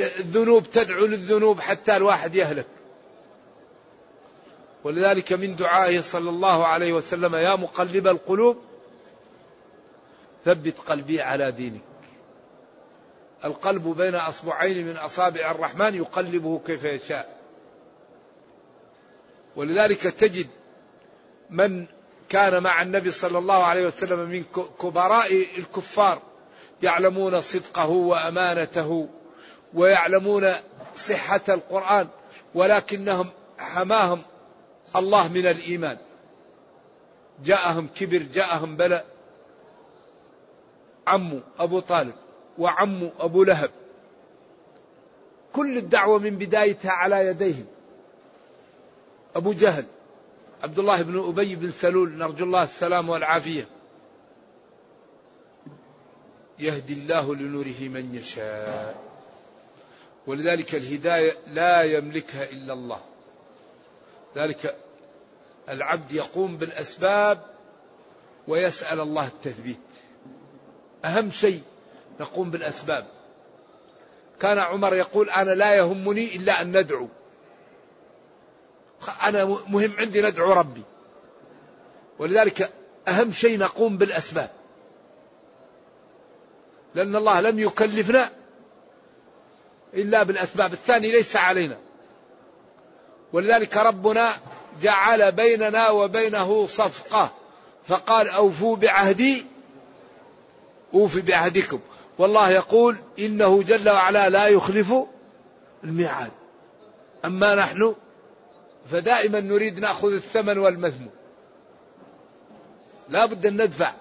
الذنوب 0.00 0.70
تدعو 0.70 1.06
للذنوب 1.06 1.60
حتى 1.60 1.96
الواحد 1.96 2.34
يهلك. 2.34 2.66
ولذلك 4.84 5.32
من 5.32 5.56
دعائه 5.56 6.00
صلى 6.00 6.30
الله 6.30 6.66
عليه 6.66 6.92
وسلم 6.92 7.34
يا 7.34 7.54
مقلب 7.56 8.06
القلوب 8.06 8.56
ثبت 10.44 10.78
قلبي 10.78 11.20
على 11.20 11.52
دينك. 11.52 11.82
القلب 13.44 13.88
بين 13.88 14.14
أصبعين 14.14 14.86
من 14.86 14.96
أصابع 14.96 15.50
الرحمن 15.50 15.94
يقلبه 15.94 16.60
كيف 16.66 16.84
يشاء. 16.84 17.40
ولذلك 19.56 20.00
تجد 20.02 20.46
من 21.50 21.86
كان 22.28 22.62
مع 22.62 22.82
النبي 22.82 23.10
صلى 23.10 23.38
الله 23.38 23.64
عليه 23.64 23.86
وسلم 23.86 24.18
من 24.18 24.44
كبراء 24.80 25.46
الكفار 25.58 26.22
يعلمون 26.82 27.40
صدقه 27.40 27.88
وأمانته 27.88 29.08
ويعلمون 29.74 30.54
صحة 30.96 31.40
القرآن 31.48 32.08
ولكنهم 32.54 33.26
حماهم 33.58 34.22
الله 34.96 35.32
من 35.32 35.46
الإيمان. 35.46 35.98
جاءهم 37.44 37.88
كبر 37.96 38.18
جاءهم 38.18 38.76
بلاء 38.76 39.06
عمه 41.06 41.40
أبو 41.58 41.80
طالب 41.80 42.14
وعمه 42.58 43.10
أبو 43.20 43.44
لهب. 43.44 43.70
كل 45.52 45.78
الدعوة 45.78 46.18
من 46.18 46.38
بدايتها 46.38 46.90
على 46.90 47.26
يديهم. 47.26 47.66
أبو 49.36 49.52
جهل 49.52 49.84
عبد 50.62 50.78
الله 50.78 51.02
بن 51.02 51.28
أبي 51.28 51.56
بن 51.56 51.70
سلول 51.70 52.18
نرجو 52.18 52.44
الله 52.44 52.62
السلام 52.62 53.08
والعافية. 53.08 53.79
يهدي 56.60 56.92
الله 56.92 57.34
لنوره 57.34 57.80
من 57.80 58.14
يشاء. 58.14 59.10
ولذلك 60.26 60.74
الهداية 60.74 61.36
لا 61.46 61.82
يملكها 61.82 62.50
إلا 62.50 62.72
الله. 62.72 63.00
ذلك 64.36 64.76
العبد 65.68 66.12
يقوم 66.12 66.56
بالأسباب 66.56 67.42
ويسأل 68.48 69.00
الله 69.00 69.26
التثبيت. 69.26 69.80
أهم 71.04 71.30
شيء 71.30 71.62
نقوم 72.20 72.50
بالأسباب. 72.50 73.06
كان 74.40 74.58
عمر 74.58 74.94
يقول 74.94 75.30
أنا 75.30 75.50
لا 75.50 75.74
يهمني 75.74 76.36
إلا 76.36 76.62
أن 76.62 76.78
ندعو. 76.80 77.08
أنا 79.22 79.44
مهم 79.44 79.92
عندي 79.98 80.22
ندعو 80.22 80.52
ربي. 80.52 80.82
ولذلك 82.18 82.70
أهم 83.08 83.32
شيء 83.32 83.58
نقوم 83.58 83.98
بالأسباب. 83.98 84.50
لأن 86.94 87.16
الله 87.16 87.40
لم 87.40 87.58
يكلفنا 87.58 88.30
إلا 89.94 90.22
بالأسباب 90.22 90.72
الثاني 90.72 91.10
ليس 91.12 91.36
علينا. 91.36 91.78
ولذلك 93.32 93.76
ربنا 93.76 94.36
جعل 94.82 95.32
بيننا 95.32 95.90
وبينه 95.90 96.66
صفقة. 96.66 97.32
فقال 97.84 98.28
أوفوا 98.28 98.76
بعهدي 98.76 99.46
أوف 100.94 101.18
بعهدكم. 101.18 101.80
والله 102.18 102.50
يقول 102.50 102.96
إنه 103.18 103.62
جل 103.62 103.90
وعلا 103.90 104.28
لا 104.28 104.46
يخلف 104.46 104.94
الميعاد. 105.84 106.30
أما 107.24 107.54
نحن 107.54 107.94
فدائما 108.90 109.40
نريد 109.40 109.80
نأخذ 109.80 110.12
الثمن 110.12 110.58
والمذموم 110.58 111.10
لا 113.08 113.26
بد 113.26 113.46
أن 113.46 113.62
ندفع. 113.62 113.94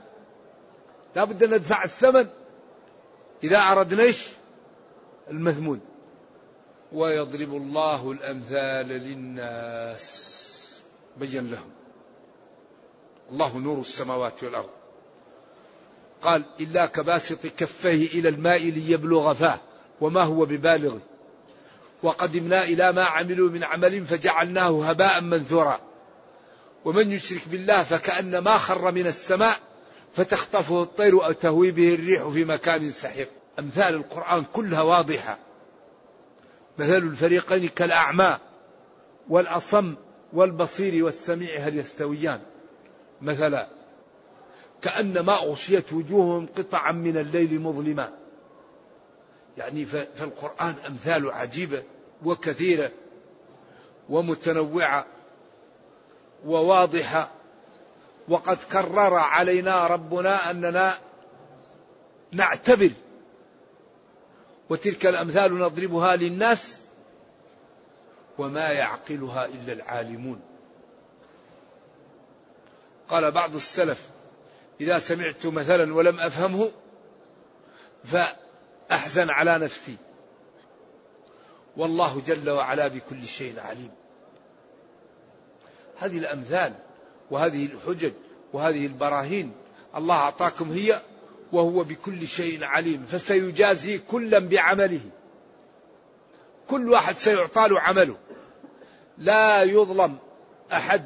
لا 1.15 1.23
بد 1.23 1.43
أن 1.43 1.53
ندفع 1.53 1.83
الثمن 1.83 2.27
إذا 3.43 3.57
أردنا 3.57 4.03
إيش؟ 4.03 4.27
المذمون 5.29 5.81
ويضرب 6.91 7.55
الله 7.55 8.11
الأمثال 8.11 8.87
للناس. 8.87 10.39
بين 11.17 11.51
لهم. 11.51 11.69
الله 13.31 13.57
نور 13.57 13.79
السماوات 13.79 14.43
والأرض. 14.43 14.69
قال 16.21 16.43
إلا 16.59 16.85
كباسط 16.85 17.47
كفيه 17.47 18.19
إلى 18.19 18.29
الماء 18.29 18.61
ليبلغ 18.61 19.33
فاه 19.33 19.59
وما 20.01 20.21
هو 20.21 20.45
ببالغه 20.45 21.01
وقدمنا 22.03 22.63
إلى 22.63 22.91
ما 22.91 23.05
عملوا 23.05 23.49
من 23.49 23.63
عمل 23.63 24.05
فجعلناه 24.05 24.89
هباء 24.89 25.21
منثورا. 25.21 25.79
ومن 26.85 27.11
يشرك 27.11 27.41
بالله 27.47 27.83
فكأن 27.83 28.37
ما 28.37 28.57
خر 28.57 28.91
من 28.91 29.07
السماء 29.07 29.68
فتخطفه 30.13 30.83
الطير 30.83 31.25
أو 31.25 31.31
تهوي 31.31 31.71
به 31.71 31.93
الريح 31.93 32.27
في 32.27 32.45
مكان 32.45 32.91
سحيق 32.91 33.29
أمثال 33.59 33.95
القرآن 33.95 34.43
كلها 34.53 34.81
واضحة. 34.81 35.37
مثل 36.77 36.97
الفريقين 36.97 37.69
كالأعمى 37.69 38.37
والأصم 39.29 39.95
والبصير 40.33 41.05
والسميع 41.05 41.59
هل 41.59 41.77
يستويان؟ 41.77 42.41
مثلا 43.21 43.67
كأنما 44.81 45.43
أغشيت 45.43 45.93
وجوههم 45.93 46.47
قطعا 46.57 46.91
من 46.91 47.17
الليل 47.17 47.61
مظلما. 47.61 48.13
يعني 49.57 49.85
في 49.85 50.07
القرآن 50.21 50.75
أمثال 50.87 51.31
عجيبة 51.31 51.83
وكثيرة 52.25 52.91
ومتنوعة 54.09 55.05
وواضحة. 56.45 57.31
وقد 58.29 58.57
كرر 58.71 59.15
علينا 59.15 59.87
ربنا 59.87 60.51
أننا 60.51 60.97
نعتبر. 62.31 62.91
وتلك 64.69 65.05
الأمثال 65.05 65.59
نضربها 65.59 66.15
للناس 66.15 66.77
وما 68.37 68.69
يعقلها 68.69 69.45
إلا 69.45 69.73
العالمون. 69.73 70.41
قال 73.09 73.31
بعض 73.31 73.55
السلف 73.55 74.09
إذا 74.81 74.99
سمعت 74.99 75.45
مثلا 75.45 75.95
ولم 75.95 76.19
أفهمه 76.19 76.71
فأحزن 78.03 79.29
على 79.29 79.57
نفسي. 79.57 79.97
والله 81.77 82.21
جل 82.27 82.49
وعلا 82.49 82.87
بكل 82.87 83.25
شيء 83.25 83.59
عليم. 83.59 83.91
هذه 85.97 86.17
الأمثال 86.17 86.73
وهذه 87.31 87.65
الحجج 87.65 88.11
وهذه 88.53 88.85
البراهين 88.85 89.51
الله 89.95 90.15
أعطاكم 90.15 90.71
هي 90.71 91.01
وهو 91.51 91.83
بكل 91.83 92.27
شيء 92.27 92.63
عليم 92.63 93.05
فسيجازي 93.11 93.97
كلا 93.97 94.39
بعمله. 94.39 95.01
كل 96.69 96.89
واحد 96.89 97.17
سيعطى 97.17 97.67
له 97.67 97.79
عمله. 97.79 98.15
لا 99.17 99.63
يظلم 99.63 100.17
أحد 100.73 101.05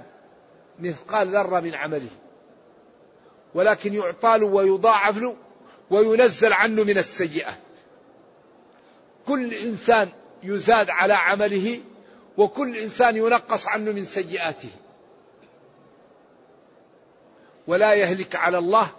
مثقال 0.80 1.28
ذرة 1.28 1.60
من 1.60 1.76
عمله. 1.76 2.10
ولكن 3.54 3.94
يعطى 3.94 4.38
له 4.38 4.46
ويضاعف 4.46 5.18
له 5.18 5.36
وينزل 5.90 6.54
عنه 6.54 6.84
من 6.84 6.98
السيئات. 6.98 7.60
كل 9.28 9.54
إنسان 9.54 10.10
يزاد 10.44 10.90
على 10.90 11.14
عمله 11.14 11.82
وكل 12.38 12.78
إنسان 12.78 13.18
ينقص 13.18 13.68
عنه 13.68 13.92
من 13.92 14.06
سيئاته. 14.06 14.70
ولا 17.68 17.94
يهلك 17.94 18.36
على 18.36 18.58
الله 18.58 18.92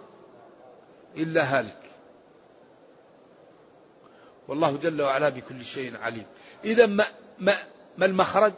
إلا 1.17 1.59
هالك. 1.59 1.81
والله 4.47 4.77
جل 4.77 5.01
وعلا 5.01 5.29
بكل 5.29 5.63
شيء 5.63 5.97
عليم. 5.97 6.25
إذا 6.63 6.85
ما, 6.85 7.05
ما, 7.39 7.63
ما 7.97 8.05
المخرج؟ 8.05 8.53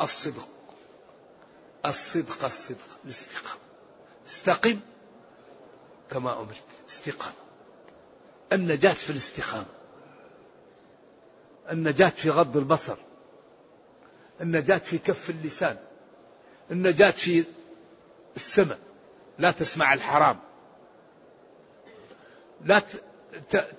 الصدق. 0.00 0.48
الصدق 1.86 2.44
الصدق. 2.44 2.98
الاستقامة. 3.04 3.60
استقم 4.26 4.80
كما 6.10 6.40
أمرت. 6.40 6.62
استقام 6.88 7.32
النجاة 8.52 8.92
في 8.92 9.10
الاستقامة. 9.10 9.66
النجاة 11.70 12.08
في 12.08 12.30
غض 12.30 12.56
البصر. 12.56 12.96
النجاة 14.40 14.78
في 14.78 14.98
كف 14.98 15.30
اللسان. 15.30 15.76
النجاة 16.70 17.10
في 17.10 17.44
السمع 18.36 18.76
لا 19.38 19.50
تسمع 19.50 19.94
الحرام. 19.94 20.38
لا 22.64 22.82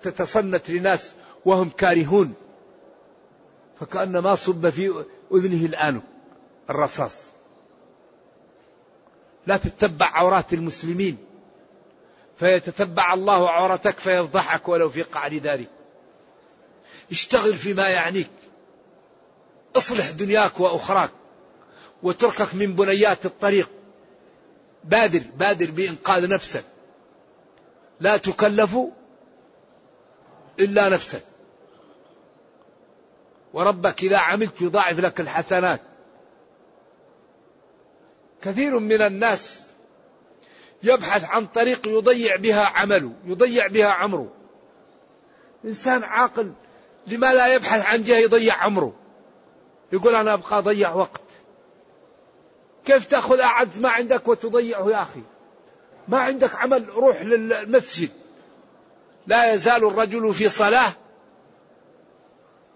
تتصنت 0.02 0.70
لناس 0.70 1.14
وهم 1.46 1.70
كارهون. 1.70 2.34
فكأن 3.80 4.18
ما 4.18 4.36
صب 4.36 4.70
في 4.70 5.06
أذنه 5.34 5.66
الآن 5.66 6.02
الرصاص. 6.70 7.18
لا 9.48 9.58
تتبع 9.58 10.06
عورات 10.06 10.54
المسلمين. 10.54 11.18
فيتتبع 12.40 13.14
الله 13.14 13.50
عورتك 13.50 14.00
فيفضحك 14.00 14.68
ولو 14.68 14.90
في 14.90 15.02
قعر 15.02 15.38
دارك. 15.38 15.70
اشتغل 17.12 17.54
فيما 17.54 17.90
يعنيك. 17.90 18.30
اصلح 19.76 20.12
دنياك 20.12 20.60
وأخراك. 20.60 21.12
وتركك 22.04 22.56
من 22.56 22.74
بنيات 22.76 23.26
الطريق. 23.26 23.70
بادر 24.84 25.22
بادر 25.38 25.72
بإنقاذ 25.72 26.30
نفسك. 26.30 26.64
لا 28.00 28.18
تكلف 28.18 28.78
إلا 30.60 30.90
نفسك. 30.90 31.24
وربك 33.54 34.04
إذا 34.04 34.18
عملت 34.18 34.62
يضاعف 34.62 35.00
لك 35.00 35.20
الحسنات. 35.20 35.82
كثير 38.42 38.80
من 38.80 39.02
الناس 39.02 39.60
يبحث 40.84 41.24
عن 41.30 41.46
طريق 41.46 41.88
يضيع 41.88 42.36
بها 42.36 42.66
عمله 42.66 43.12
يضيع 43.26 43.68
بها 43.68 43.88
عمره. 43.88 44.32
إنسان 45.66 46.04
عاقل 46.04 46.54
لما 47.08 47.34
لا 47.34 47.54
يبحث 47.54 47.86
عن 47.86 48.04
جهة 48.04 48.18
يضيع 48.18 48.56
عمره؟ 48.56 48.94
يقول 49.94 50.16
أنا 50.16 50.34
أبقى 50.34 50.58
أضيع 50.58 50.94
وقت. 50.94 51.22
كيف 52.90 53.06
تأخذ 53.06 53.40
أعز 53.40 53.80
ما 53.80 53.90
عندك 53.90 54.28
وتضيعه 54.28 54.90
يا 54.90 55.02
أخي؟ 55.02 55.22
ما 56.08 56.20
عندك 56.20 56.56
عمل 56.56 56.90
روح 56.90 57.22
للمسجد. 57.22 58.10
لا 59.28 59.54
يزال 59.54 59.86
الرجل 59.86 60.34
في 60.34 60.50
صلاة. 60.50 60.92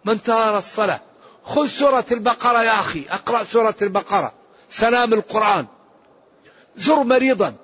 ما 0.06 0.12
انتهى 0.12 0.58
الصلاة؟ 0.58 1.00
خذ 1.44 1.68
سورة 1.68 2.06
البقرة 2.12 2.64
يا 2.64 2.72
أخي 2.72 3.06
أقرأ 3.10 3.44
سورة 3.44 3.76
البقرة 3.82 4.34
سلام 4.70 5.14
القرآن. 5.14 5.66
زر 6.76 7.04
مريضا. 7.04 7.56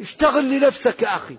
اشتغل 0.00 0.50
لنفسك 0.50 1.02
يا 1.02 1.16
أخي. 1.16 1.36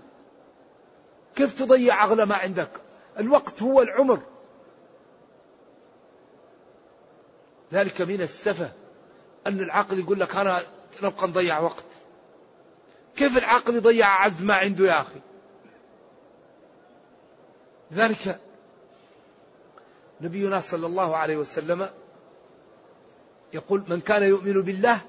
كيف 1.36 1.58
تضيع 1.58 2.04
أغلى 2.04 2.26
ما 2.26 2.34
عندك؟ 2.34 2.70
الوقت 3.18 3.62
هو 3.62 3.82
العمر. 3.82 4.20
ذلك 7.72 8.00
من 8.00 8.22
السفة. 8.22 8.81
أن 9.46 9.60
العقل 9.60 9.98
يقول 10.00 10.20
لك 10.20 10.36
أنا 10.36 10.60
نبقى 11.02 11.28
نضيع 11.28 11.58
وقت. 11.58 11.84
كيف 13.16 13.38
العقل 13.38 13.76
يضيع 13.76 14.06
أعز 14.06 14.42
ما 14.42 14.54
عنده 14.54 14.86
يا 14.86 15.00
أخي؟ 15.00 15.20
ذلك 17.92 18.40
نبينا 20.20 20.60
صلى 20.60 20.86
الله 20.86 21.16
عليه 21.16 21.36
وسلم 21.36 21.90
يقول 23.52 23.84
من 23.88 24.00
كان 24.00 24.22
يؤمن 24.22 24.62
بالله 24.62 25.00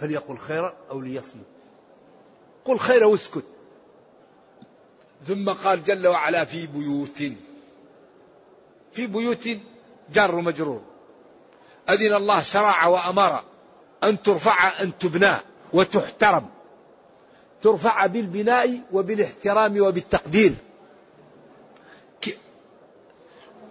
فليقل 0.00 0.38
خيرا 0.38 0.76
أو 0.90 1.00
ليصمت. 1.00 1.46
قل 2.64 2.78
خيرا 2.78 3.06
واسكت. 3.06 3.44
ثم 5.26 5.50
قال 5.52 5.84
جل 5.84 6.06
وعلا 6.06 6.44
في 6.44 6.66
بيوت 6.66 7.22
في 8.92 9.06
بيوت 9.06 9.48
جار 10.12 10.34
ومجرور 10.34 10.82
أذن 11.90 12.14
الله 12.14 12.42
شرع 12.42 12.86
وأمر 12.86 13.42
أن 14.04 14.22
ترفع 14.22 14.82
أن 14.82 14.98
تبنى 14.98 15.34
وتحترم. 15.72 16.46
ترفع 17.62 18.06
بالبناء 18.06 18.80
وبالاحترام 18.92 19.80
وبالتقدير. 19.80 20.54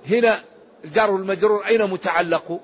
هنا 0.09 0.43
الجار 0.85 1.15
المجرور 1.15 1.65
أين 1.65 1.89
متعلق؟ 1.89 2.59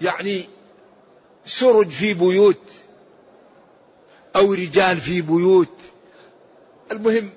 يعني 0.00 0.48
سرج 1.44 1.88
في 1.88 2.14
بيوت 2.14 2.72
أو 4.36 4.52
رجال 4.52 4.96
في 4.96 5.22
بيوت. 5.22 5.74
المهم 6.92 7.30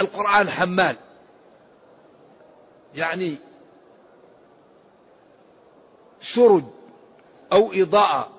القرآن 0.00 0.48
حمال. 0.48 0.96
يعني 2.96 3.36
سرج 6.20 6.64
أو 7.52 7.72
إضاءة 7.72 8.32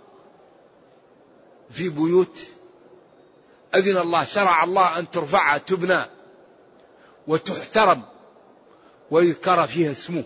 في 1.70 1.90
بيوت 1.90 2.40
أذن 3.76 3.98
الله 3.98 4.24
شرع 4.24 4.64
الله 4.64 5.00
أن 5.00 5.12
ترفع 5.12 5.58
تبنى 5.58 6.02
وتحترم 7.28 8.02
ويذكر 9.12 9.68
فيها 9.68 9.92
اسمه 9.92 10.24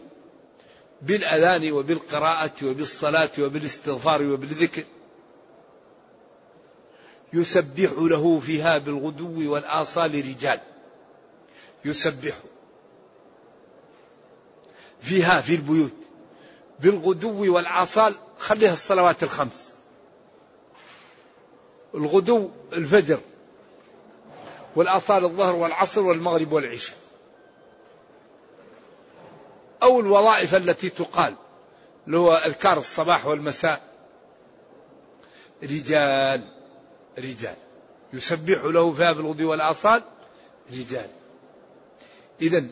بالأذان 1.01 1.71
وبالقراءة 1.71 2.51
وبالصلاة 2.63 3.29
وبالاستغفار 3.39 4.23
وبالذكر. 4.23 4.83
يسبح 7.33 7.91
له 7.97 8.39
فيها 8.39 8.77
بالغدو 8.77 9.53
والآصال 9.53 10.15
رجال. 10.15 10.59
يسبح 11.85 12.33
فيها 15.01 15.41
في 15.41 15.55
البيوت. 15.55 15.93
بالغدو 16.79 17.55
والآصال 17.55 18.15
خليها 18.37 18.73
الصلوات 18.73 19.23
الخمس. 19.23 19.73
الغدو 21.95 22.49
الفجر 22.73 23.19
والآصال 24.75 25.25
الظهر 25.25 25.55
والعصر 25.55 26.01
والمغرب 26.01 26.51
والعشاء. 26.51 26.97
أو 29.83 29.99
الوظائف 29.99 30.55
التي 30.55 30.89
تقال 30.89 31.35
اللي 32.05 32.17
هو 32.17 32.33
أذكار 32.33 32.77
الصباح 32.77 33.25
والمساء. 33.25 33.81
رجال 35.63 36.43
رجال. 37.17 37.55
يسبح 38.13 38.63
له 38.63 38.93
فيها 38.93 39.11
بالغدو 39.13 39.51
والآصال 39.51 40.03
رجال. 40.71 41.09
إذا 42.41 42.65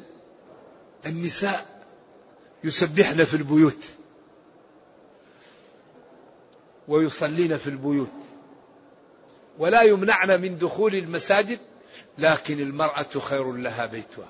النساء 1.06 1.79
يسبحن 2.63 3.24
في 3.24 3.34
البيوت 3.34 3.86
ويصلين 6.88 7.58
في 7.58 7.67
البيوت 7.67 8.10
ولا 9.58 9.82
يمنعن 9.82 10.41
من 10.41 10.58
دخول 10.58 10.95
المساجد 10.95 11.60
لكن 12.17 12.60
المرأة 12.60 13.19
خير 13.19 13.52
لها 13.52 13.86
بيتها. 13.86 14.28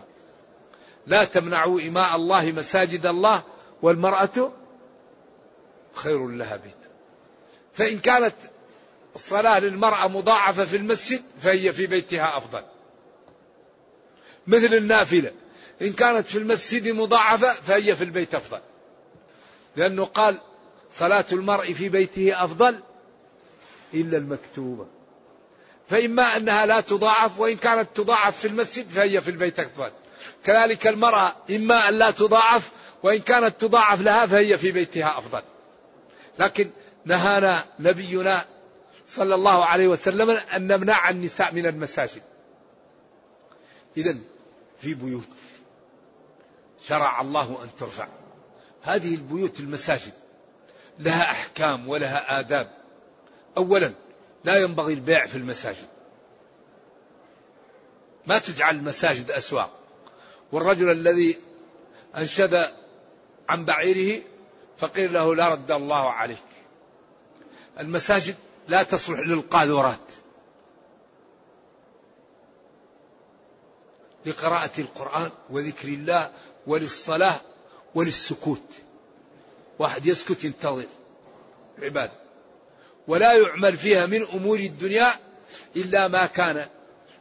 لا 1.07 1.23
تمنعوا 1.23 1.81
إماء 1.81 2.15
الله 2.15 2.51
مساجد 2.51 3.05
الله 3.05 3.43
والمرأة 3.81 4.51
خير 5.93 6.27
لها 6.27 6.55
بيت 6.55 6.75
فإن 7.73 7.99
كانت 7.99 8.35
الصلاة 9.15 9.59
للمرأة 9.59 10.07
مضاعفة 10.07 10.65
في 10.65 10.77
المسجد 10.77 11.21
فهي 11.41 11.73
في 11.73 11.87
بيتها 11.87 12.37
أفضل. 12.37 12.63
مثل 14.47 14.73
النافلة. 14.73 15.31
إن 15.81 15.93
كانت 15.93 16.27
في 16.27 16.37
المسجد 16.37 16.87
مضاعفة 16.87 17.51
فهي 17.51 17.95
في 17.95 18.03
البيت 18.03 18.35
أفضل. 18.35 18.59
لأنه 19.75 20.05
قال 20.05 20.37
صلاة 20.91 21.25
المرء 21.31 21.73
في 21.73 21.89
بيته 21.89 22.43
أفضل 22.43 22.79
إلا 23.93 24.17
المكتوبة. 24.17 24.87
فإما 25.89 26.37
أنها 26.37 26.65
لا 26.65 26.81
تضاعف 26.81 27.39
وإن 27.39 27.57
كانت 27.57 27.87
تضاعف 27.95 28.39
في 28.39 28.47
المسجد 28.47 28.89
فهي 28.89 29.21
في 29.21 29.31
البيت 29.31 29.59
أفضل. 29.59 29.91
كذلك 30.43 30.87
المرأة 30.87 31.35
إما 31.49 31.89
أن 31.89 31.93
لا 31.93 32.11
تضاعف 32.11 32.71
وإن 33.03 33.19
كانت 33.19 33.61
تضاعف 33.61 34.01
لها 34.01 34.25
فهي 34.25 34.57
في 34.57 34.71
بيتها 34.71 35.17
أفضل. 35.17 35.43
لكن 36.39 36.69
نهانا 37.05 37.65
نبينا 37.79 38.45
صلى 39.07 39.35
الله 39.35 39.65
عليه 39.65 39.87
وسلم 39.87 40.29
أن 40.29 40.67
نمنع 40.67 41.09
النساء 41.09 41.53
من 41.53 41.65
المساجد. 41.65 42.21
إذا 43.97 44.17
في 44.81 44.93
بيوت. 44.93 45.27
شرع 46.83 47.21
الله 47.21 47.63
أن 47.63 47.69
ترفع. 47.77 48.07
هذه 48.81 49.15
البيوت 49.15 49.59
المساجد 49.59 50.13
لها 50.99 51.31
أحكام 51.31 51.89
ولها 51.89 52.39
آداب. 52.39 52.71
أولا 53.57 53.93
لا 54.43 54.57
ينبغي 54.57 54.93
البيع 54.93 55.25
في 55.25 55.35
المساجد. 55.35 55.87
ما 58.27 58.39
تجعل 58.39 58.75
المساجد 58.75 59.31
أسواق. 59.31 59.69
والرجل 60.51 60.91
الذي 60.91 61.37
أنشد 62.17 62.71
عن 63.49 63.65
بعيره 63.65 64.21
فقيل 64.77 65.13
له 65.13 65.35
لا 65.35 65.49
رد 65.49 65.71
الله 65.71 66.09
عليك. 66.09 66.37
المساجد 67.79 68.35
لا 68.67 68.83
تصلح 68.83 69.19
للقاذورات. 69.19 69.99
لقراءة 74.25 74.71
القرآن 74.81 75.31
وذكر 75.49 75.87
الله 75.87 76.31
وللصلاة 76.69 77.41
وللسكوت. 77.95 78.61
واحد 79.79 80.05
يسكت 80.05 80.43
ينتظر. 80.43 80.85
عبادة. 81.79 82.13
ولا 83.07 83.33
يعمل 83.33 83.77
فيها 83.77 84.05
من 84.05 84.23
أمور 84.23 84.59
الدنيا 84.59 85.07
إلا 85.75 86.07
ما 86.07 86.25
كان 86.25 86.65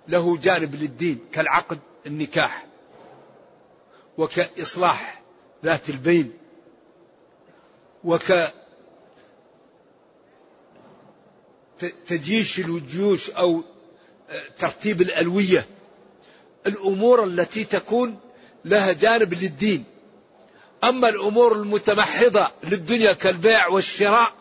له 0.09 0.37
جانب 0.39 0.75
للدين 0.75 1.19
كالعقد 1.33 1.79
النكاح 2.07 2.67
وكإصلاح 4.19 5.23
ذات 5.65 5.89
البين 5.89 6.33
وك 8.05 8.53
تجيش 12.07 12.59
الجيوش 12.59 13.31
أو 13.31 13.63
ترتيب 14.59 15.03
الألوية. 15.03 15.67
الأمور 16.67 17.25
التي 17.25 17.65
تكون 17.65 18.21
لها 18.65 18.93
جانب 18.93 19.35
للدين. 19.35 19.85
أما 20.85 21.09
الأمور 21.09 21.53
المتمحضة 21.53 22.51
للدنيا 22.65 23.13
كالبيع 23.13 23.69
والشراء 23.69 24.33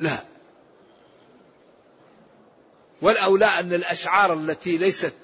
لا. 0.00 0.18
والأولى 3.02 3.44
أن 3.44 3.72
الأشعار 3.72 4.34
التي 4.34 4.78
ليست 4.78 5.14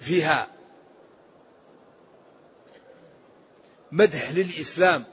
فيها 0.00 0.48
مدح 3.92 4.30
للإسلام 4.30 5.04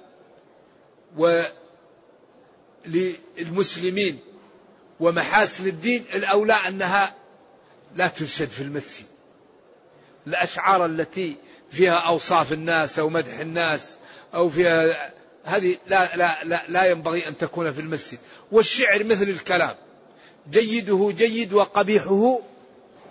وللمسلمين 2.88 4.20
ومحاسن 5.00 5.68
الدين 5.68 6.06
الأولى 6.14 6.54
أنها 6.54 7.16
لا 7.96 8.08
تنشد 8.08 8.50
في 8.50 8.62
المسجد. 8.62 9.06
الأشعار 10.28 10.86
التي 10.86 11.38
فيها 11.72 11.94
أوصاف 11.94 12.54
الناس 12.54 13.00
أو 13.00 13.10
مدح 13.10 13.40
الناس 13.40 13.98
أو 14.34 14.50
فيها 14.50 15.12
هذه 15.44 15.78
لا, 15.88 16.16
لا, 16.16 16.44
لا, 16.44 16.64
لا 16.68 16.86
ينبغي 16.86 17.28
أن 17.28 17.38
تكون 17.38 17.72
في 17.72 17.82
المسجد. 17.82 18.20
والشعر 18.52 19.04
مثل 19.04 19.24
الكلام. 19.24 19.76
جيده 20.50 21.14
جيد 21.18 21.54
وقبيحه 21.54 22.40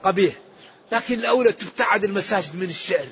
قبيح. 0.03 0.35
لكن 0.93 1.15
الأولى 1.15 1.53
تبتعد 1.53 2.05
المساجد 2.05 2.57
من 2.57 2.69
الشعر. 2.69 3.07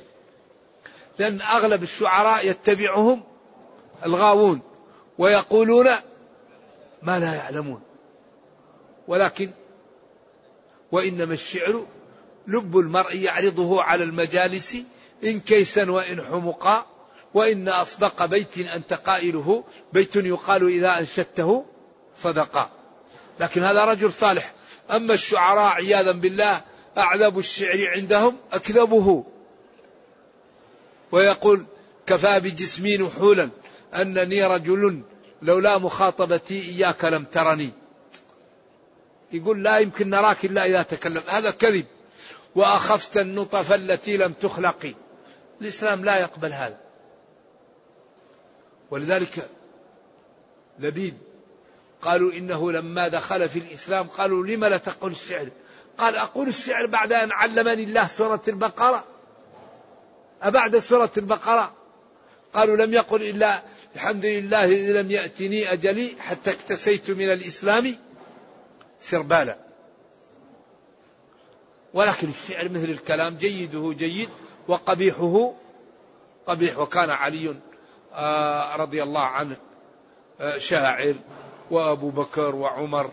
لأن 1.18 1.40
أغلب 1.40 1.82
الشعراء 1.82 2.46
يتبعهم 2.46 3.22
الغاوون 4.04 4.60
ويقولون 5.18 5.86
ما 7.02 7.18
لا 7.18 7.34
يعلمون. 7.34 7.82
ولكن 9.08 9.50
وإنما 10.92 11.34
الشعر 11.34 11.86
لب 12.46 12.78
المرء 12.78 13.16
يعرضه 13.16 13.82
على 13.82 14.04
المجالس 14.04 14.76
إن 15.24 15.40
كيسا 15.40 15.90
وإن 15.90 16.22
حمقا 16.22 16.86
وإن 17.34 17.68
أصدق 17.68 18.24
بيت 18.24 18.58
أنت 18.58 18.94
قائله 18.94 19.64
بيت 19.92 20.16
يقال 20.16 20.66
إذا 20.68 20.98
أنشدته 20.98 21.64
صدقا. 22.16 22.70
لكن 23.40 23.62
هذا 23.62 23.84
رجل 23.84 24.12
صالح. 24.12 24.52
أما 24.90 25.14
الشعراء 25.14 25.72
عياذا 25.72 26.12
بالله 26.12 26.64
أعذب 26.98 27.38
الشعر 27.38 27.88
عندهم 27.96 28.36
أكذبه. 28.52 29.24
ويقول 31.12 31.66
كفى 32.06 32.40
بجسمي 32.40 32.96
نحولا 32.96 33.50
أنني 33.94 34.46
رجل 34.46 35.02
لولا 35.42 35.78
مخاطبتي 35.78 36.62
إياك 36.62 37.04
لم 37.04 37.24
ترني. 37.24 37.70
يقول 39.32 39.62
لا 39.62 39.78
يمكن 39.78 40.10
نراك 40.10 40.44
إلا 40.44 40.66
إذا 40.66 40.82
تكلم. 40.82 41.22
هذا 41.26 41.50
كذب. 41.50 41.84
وأخفت 42.54 43.18
النطف 43.18 43.72
التي 43.72 44.16
لم 44.16 44.32
تخلقي. 44.32 44.94
الإسلام 45.62 46.04
لا 46.04 46.20
يقبل 46.20 46.52
هذا. 46.52 46.78
ولذلك 48.90 49.48
لبيد 50.78 51.18
قالوا 52.02 52.32
إنه 52.32 52.72
لما 52.72 53.08
دخل 53.08 53.48
في 53.48 53.58
الإسلام 53.58 54.08
قالوا 54.08 54.46
لم 54.46 54.64
لا 54.64 54.76
تقول 54.76 55.10
الشعر؟ 55.10 55.48
قال 55.98 56.16
أقول 56.16 56.48
الشعر 56.48 56.86
بعد 56.86 57.12
أن 57.12 57.32
علمني 57.32 57.84
الله 57.84 58.06
سورة 58.06 58.42
البقرة؟ 58.48 59.04
أبعد 60.42 60.78
سورة 60.78 61.10
البقرة؟ 61.16 61.74
قالوا 62.54 62.76
لم 62.76 62.94
يقل 62.94 63.22
إلا 63.22 63.62
الحمد 63.94 64.24
لله 64.24 64.64
إذ 64.64 65.00
لم 65.00 65.10
يأتني 65.10 65.72
أجلي 65.72 66.16
حتى 66.20 66.50
اكتسيت 66.50 67.10
من 67.10 67.32
الإسلام 67.32 67.96
سربالا. 68.98 69.58
ولكن 71.94 72.28
الشعر 72.28 72.68
مثل 72.68 72.84
الكلام 72.84 73.36
جيده 73.36 73.92
جيد 73.92 74.28
وقبيحه 74.72 75.54
قبيح 76.46 76.78
وكان 76.78 77.10
علي 77.10 77.54
آه، 78.14 78.76
رضي 78.76 79.02
الله 79.02 79.20
عنه 79.20 79.56
آه، 80.40 80.58
شاعر 80.58 81.14
وأبو 81.70 82.10
بكر 82.10 82.54
وعمر 82.54 83.10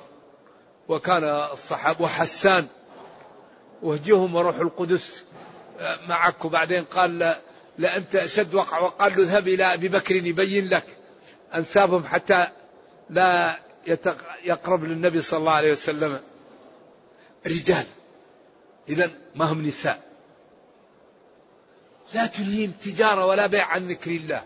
وكان 0.88 1.24
الصحابة 1.24 2.04
وحسان 2.04 2.67
وهجهم 3.82 4.36
وروح 4.36 4.56
القدس 4.56 5.24
آه، 5.80 5.98
معك. 6.08 6.45
وبعدين 6.45 6.84
قال 6.84 7.19
لا, 7.19 7.41
لا 7.78 7.98
أنت 7.98 8.15
أشد 8.15 8.56
وقع 8.56 8.80
وقال 8.80 9.15
له 9.15 9.24
اذهب 9.24 9.48
إلى 9.48 9.74
أبي 9.74 9.88
بكر 9.88 10.15
يبين 10.15 10.67
لك. 10.67 10.86
أنسابهم 11.56 12.06
حتى 12.06 12.48
لا 13.10 13.60
يقرب 14.43 14.84
للنبي 14.84 15.22
صلى 15.22 15.39
الله 15.39 15.52
عليه 15.52 15.72
وسلم. 15.72 16.19
رجال. 17.48 17.86
إذا 18.89 19.12
ما 19.36 19.45
هم 19.45 19.67
نساء. 19.67 20.09
لا 22.13 22.26
تلهيهم 22.26 22.72
تجارة 22.72 23.26
ولا 23.26 23.48
بيع 23.48 23.65
عن 23.65 23.88
ذكر 23.88 24.12
الله. 24.12 24.43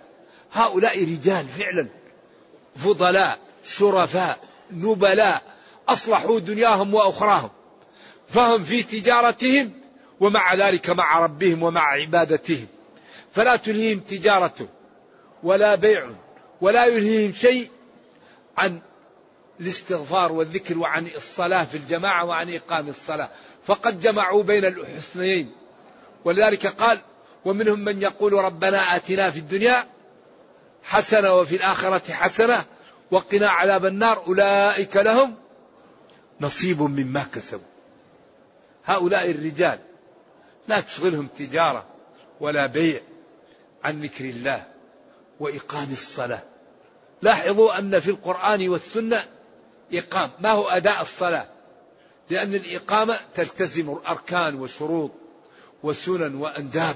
هؤلاء 0.53 1.03
رجال 1.03 1.47
فعلا. 1.47 1.87
فضلاء 2.75 3.39
شرفاء 3.65 4.39
نبلاء. 4.71 5.41
أصلحوا 5.89 6.39
دنياهم 6.39 6.93
وأخراهم. 6.93 7.49
فهم 8.27 8.63
في 8.63 8.83
تجارتهم 8.83 9.71
ومع 10.19 10.53
ذلك 10.53 10.89
مع 10.89 11.19
ربهم 11.19 11.63
ومع 11.63 11.81
عبادتهم. 11.81 12.67
فلا 13.33 13.55
تلهيهم 13.55 13.99
تجارة 13.99 14.67
ولا 15.43 15.75
بيع 15.75 16.09
ولا 16.61 16.85
يلهيهم 16.85 17.33
شيء 17.33 17.69
عن 18.57 18.79
الاستغفار 19.59 20.31
والذكر 20.31 20.77
وعن 20.77 21.07
الصلاة 21.15 21.63
في 21.63 21.77
الجماعة 21.77 22.25
وعن 22.25 22.53
إقام 22.53 22.87
الصلاة. 22.89 23.29
فقد 23.65 23.99
جمعوا 24.01 24.43
بين 24.43 24.65
الحسنيين. 24.65 25.51
ولذلك 26.25 26.67
قال 26.67 26.99
ومنهم 27.45 27.79
من 27.79 28.01
يقول 28.01 28.33
ربنا 28.33 28.95
آتنا 28.95 29.31
في 29.31 29.39
الدنيا 29.39 29.87
حسنة 30.83 31.33
وفي 31.33 31.55
الآخرة 31.55 32.13
حسنة 32.13 32.65
وقنا 33.11 33.49
عذاب 33.49 33.85
النار. 33.85 34.23
أولئك 34.27 34.95
لهم 34.95 35.35
نصيب 36.41 36.81
مما 36.81 37.25
كسبوا. 37.33 37.65
هؤلاء 38.85 39.31
الرجال 39.31 39.79
لا 40.67 40.79
تشغلهم 40.79 41.27
تجارة 41.27 41.85
ولا 42.39 42.65
بيع 42.65 43.01
عن 43.83 44.01
ذكر 44.01 44.25
الله 44.25 44.67
وإقام 45.39 45.91
الصلاة. 45.91 46.43
لاحظوا 47.21 47.79
أن 47.79 47.99
في 47.99 48.09
القرآن 48.11 48.69
والسنة 48.69 49.25
إقام. 49.93 50.31
ما 50.39 50.51
هو 50.51 50.67
أداء 50.67 51.01
الصلاة؟ 51.01 51.47
لأن 52.29 52.55
الإقامة 52.55 53.17
تلتزم 53.35 53.97
أركان 54.07 54.55
وشروط 54.55 55.11
وسنن 55.83 56.35
وأنداب. 56.35 56.95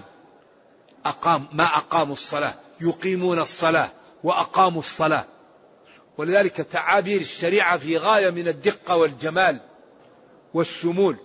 أقام 1.10 1.48
ما 1.52 1.63
أقاموا 1.63 2.13
الصلاة 2.13 2.54
يقيمون 2.82 3.39
الصلاة 3.39 3.91
وأقاموا 4.24 4.80
الصلاة. 4.80 5.26
ولذلك 6.17 6.56
تعابير 6.56 7.22
الشريعة 7.22 7.78
في 7.78 7.98
غاية 7.98 8.30
من 8.30 8.48
الدقة 8.48 8.96
والجمال 8.96 9.60
والشمول. 10.54 11.17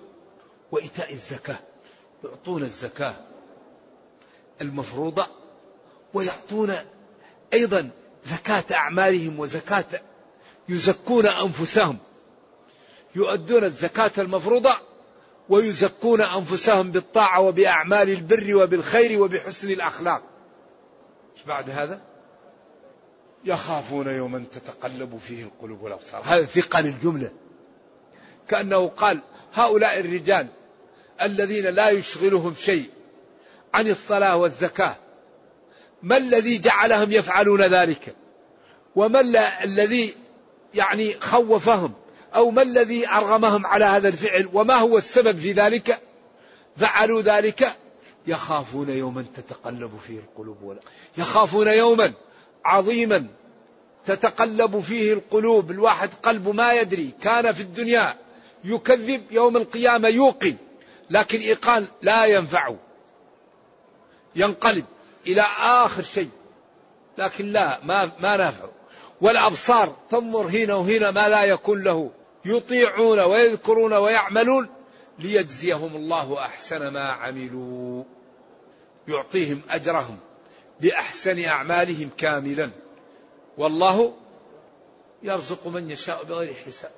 وإيتاء 0.72 1.12
الزكاة 1.12 1.58
يعطون 2.24 2.62
الزكاة 2.62 3.16
المفروضة 4.60 5.26
ويعطون 6.14 6.74
أيضا 7.52 7.90
زكاة 8.24 8.64
أعمالهم 8.72 9.40
وزكاة 9.40 9.84
يزكون 10.68 11.26
أنفسهم. 11.26 11.98
يؤدون 13.14 13.64
الزكاة 13.64 14.12
المفروضة 14.18 14.74
ويزكون 15.52 16.20
أنفسهم 16.20 16.90
بالطاعة 16.90 17.40
وبأعمال 17.40 18.10
البر 18.10 18.56
وبالخير 18.56 19.22
وبحسن 19.22 19.70
الأخلاق. 19.70 20.22
إيش 21.36 21.44
بعد 21.44 21.70
هذا؟ 21.70 22.00
يخافون 23.44 24.06
يوما 24.06 24.44
تتقلب 24.52 25.18
فيه 25.18 25.44
القلوب 25.44 25.82
والأبصار. 25.82 26.22
هذا 26.24 26.44
ثقل 26.44 26.86
الجملة 26.86 27.32
كأنه 28.48 28.88
قال 28.88 29.20
هؤلاء 29.54 30.00
الرجال 30.00 30.46
الذين 31.22 31.66
لا 31.66 31.90
يشغلهم 31.90 32.54
شيء 32.54 32.90
عن 33.74 33.90
الصلاة 33.90 34.36
والزكاة 34.36 34.96
ما 36.02 36.16
الذي 36.16 36.58
جعلهم 36.58 37.12
يفعلون 37.12 37.62
ذلك؟ 37.62 38.16
وما 38.96 39.20
الذي 39.64 40.14
يعني 40.74 41.20
خوفهم؟ 41.20 41.92
أو 42.34 42.50
ما 42.50 42.62
الذي 42.62 43.08
أرغمهم 43.08 43.66
على 43.66 43.84
هذا 43.84 44.08
الفعل 44.08 44.48
وما 44.52 44.74
هو 44.74 44.98
السبب 44.98 45.38
في 45.38 45.52
ذلك؟ 45.52 46.00
فعلوا 46.76 47.22
ذلك. 47.22 47.76
يخافون 48.26 48.88
يوما 48.88 49.24
تتقلب 49.34 49.90
فيه 50.06 50.18
القلوب 50.18 50.62
ولا 50.62 50.80
يخافون 51.18 51.66
يوما 51.66 52.12
عظيما 52.64 53.26
تتقلب 54.06 54.80
فيه 54.80 55.12
القلوب. 55.12 55.70
الواحد 55.70 56.10
قلبه 56.22 56.52
ما 56.52 56.72
يدري 56.72 57.10
كان 57.22 57.52
في 57.52 57.60
الدنيا 57.60 58.16
يكذب 58.64 59.22
يوم 59.30 59.56
القيامة 59.56 60.08
يوقن 60.08 60.56
لكن 61.10 61.40
إيقان 61.40 61.86
لا 62.02 62.24
ينفعه 62.24 62.76
ينقلب 64.36 64.84
إلى 65.26 65.40
آخر 65.60 66.02
شيء 66.02 66.30
لكن 67.18 67.52
لا 67.52 67.80
ما 67.84 68.10
ما 68.20 68.36
نافعه 68.36 68.70
والأبصار 69.20 69.96
تنظر 70.10 70.46
هنا 70.46 70.74
وهنا 70.74 71.10
ما 71.10 71.28
لا 71.28 71.44
يكون 71.44 71.82
له. 71.82 72.10
يطيعون 72.44 73.20
ويذكرون 73.20 73.92
ويعملون 73.92 74.68
ليجزيهم 75.18 75.96
الله 75.96 76.38
أحسن 76.38 76.88
ما 76.88 77.10
عملوا. 77.10 78.04
يعطيهم 79.08 79.60
أجرهم 79.70 80.18
بأحسن 80.80 81.44
أعمالهم 81.44 82.10
كاملا. 82.18 82.70
والله 83.58 84.14
يرزق 85.22 85.66
من 85.66 85.90
يشاء 85.90 86.24
بغير 86.24 86.54
حساب 86.66 86.90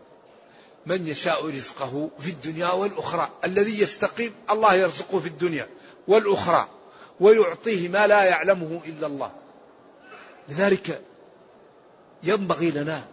من 0.87 1.09
يشاء 1.09 1.47
رزقه 1.47 2.11
في 2.19 2.31
الدنيا 2.31 2.71
والأخرى. 2.71 3.31
الذي 3.45 3.81
يستقيم 3.81 4.35
الله 4.51 4.75
يرزقه 4.75 5.19
في 5.19 5.29
الدنيا 5.29 5.69
والأخرى 6.09 6.69
ويعطيه 7.21 7.89
ما 7.89 8.07
لا 8.07 8.25
يعلمه 8.25 8.81
إلا 8.87 9.07
الله. 9.07 9.33
لذلك 10.49 11.03
ينبغي 12.23 12.71
لنا 12.71 13.05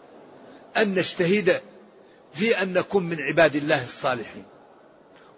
أن 0.78 0.94
نجتهد 0.94 1.62
في 2.34 2.62
أن 2.62 2.74
نكون 2.74 3.04
من 3.04 3.22
عباد 3.22 3.56
الله 3.56 3.84
الصالحين. 3.84 4.44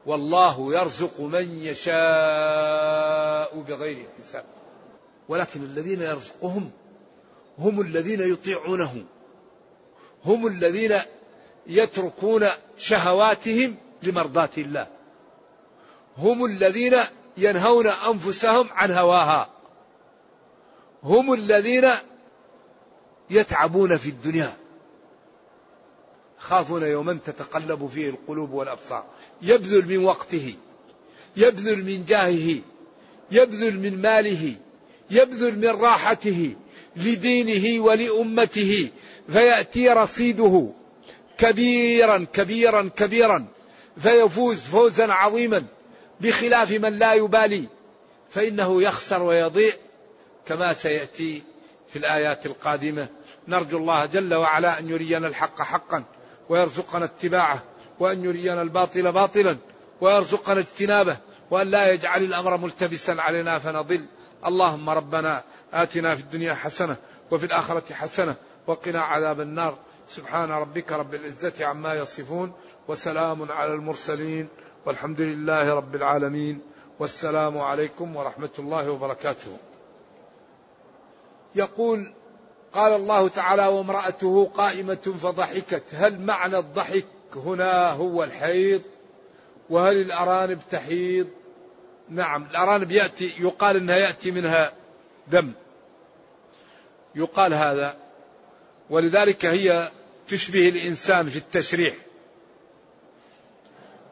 والله 0.05 0.73
يرزق 0.73 1.21
من 1.21 1.59
يشاء 1.63 3.59
بغير 3.59 4.05
حساب. 4.19 4.45
ولكن 5.29 5.63
الذين 5.63 6.01
يرزقهم 6.01 6.71
هم 7.59 7.81
الذين 7.81 8.33
يطيعونه. 8.33 9.05
هم 10.25 10.47
الذين 10.47 10.99
يتركون 11.67 12.47
شهواتهم 12.77 13.75
لمرضاة 14.03 14.49
الله. 14.57 14.87
هم 16.17 16.45
الذين 16.45 16.95
ينهون 17.37 17.87
أنفسهم 17.87 18.67
عن 18.71 18.91
هواها. 18.91 19.49
هم 21.03 21.33
الذين 21.33 21.89
يتعبون 23.29 23.97
في 23.97 24.09
الدنيا. 24.09 24.62
خافون 26.43 26.83
يوما 26.83 27.19
تتقلب 27.25 27.87
فيه 27.87 28.09
القلوب 28.09 28.51
والأبصار. 28.51 29.05
يبذل 29.41 29.87
من 29.87 30.05
وقته 30.05 30.55
يبذل 31.37 31.85
من 31.85 32.05
جاهه 32.05 32.59
يبذل 33.31 33.79
من 33.79 34.01
ماله 34.01 34.55
يبذل 35.11 35.59
من 35.59 35.81
راحته 35.81 36.55
لدينه 36.95 37.83
ولأمته 37.83 38.89
فيأتي 39.29 39.89
رصيده 39.89 40.69
كبيرا 41.37 42.25
كبيرا 42.33 42.89
كبيرا 42.95 43.45
فيفوز 43.97 44.59
فوزا 44.59 45.13
عظيما 45.13 45.63
بخلاف 46.21 46.71
من 46.71 46.99
لا 46.99 47.13
يبالي. 47.13 47.65
فإنه 48.31 48.83
يخسر 48.83 49.21
ويضيع 49.23 49.73
كما 50.45 50.73
سيأتي 50.73 51.41
في 51.89 51.99
الآيات 51.99 52.45
القادمة. 52.45 53.07
نرجو 53.47 53.77
الله 53.77 54.05
جل 54.05 54.33
وعلا 54.33 54.79
أن 54.79 54.89
يرينا 54.89 55.27
الحق 55.27 55.61
حقا. 55.61 56.03
ويرزقنا 56.49 57.05
اتباعه 57.05 57.63
وأن 57.99 58.23
يرينا 58.23 58.61
الباطل 58.61 59.11
باطلا 59.11 59.57
ويرزقنا 60.01 60.59
اجتنابه 60.59 61.17
وأن 61.51 61.67
لا 61.67 61.91
يجعل 61.91 62.23
الأمر 62.23 62.57
ملتبسا 62.57 63.11
علينا 63.11 63.59
فنضل. 63.59 64.05
اللهم 64.45 64.89
ربنا 64.89 65.43
آتنا 65.73 66.15
في 66.15 66.21
الدنيا 66.21 66.53
حسنة 66.53 66.95
وفي 67.31 67.45
الآخرة 67.45 67.93
حسنة 67.93 68.35
وقنا 68.67 69.01
عذاب 69.01 69.41
النار. 69.41 69.77
سبحان 70.07 70.51
ربك 70.51 70.91
رب 70.91 71.13
العزة 71.13 71.65
عما 71.65 71.93
يصفون 71.93 72.53
وسلام 72.87 73.51
على 73.51 73.73
المرسلين 73.73 74.47
والحمد 74.85 75.21
لله 75.21 75.73
رب 75.73 75.95
العالمين. 75.95 76.61
والسلام 76.99 77.57
عليكم 77.57 78.15
ورحمة 78.15 78.49
الله 78.59 78.91
وبركاته. 78.91 79.57
يقول 81.55 82.13
قال 82.73 82.93
الله 82.93 83.27
تعالى 83.27 83.67
وامرأته 83.67 84.51
قائمة 84.53 85.15
فضحكت. 85.21 85.83
هل 85.93 86.21
معنى 86.21 86.57
الضحك 86.57 87.05
هنا 87.35 87.91
هو 87.91 88.23
الحيض؟ 88.23 88.81
وهل 89.69 90.01
الأرانب 90.01 90.59
تحيض؟ 90.71 91.27
نعم 92.09 92.43
الأرانب 92.51 92.91
يأتي 92.91 93.33
يقال 93.39 93.75
أنها 93.75 93.95
يأتي 93.97 94.31
منها 94.31 94.73
دم. 95.27 95.51
يقال 97.15 97.53
هذا 97.53 97.95
ولذلك 98.89 99.45
هي 99.45 99.91
تشبه 100.27 100.69
الإنسان 100.69 101.29
في 101.29 101.37
التشريح. 101.37 101.95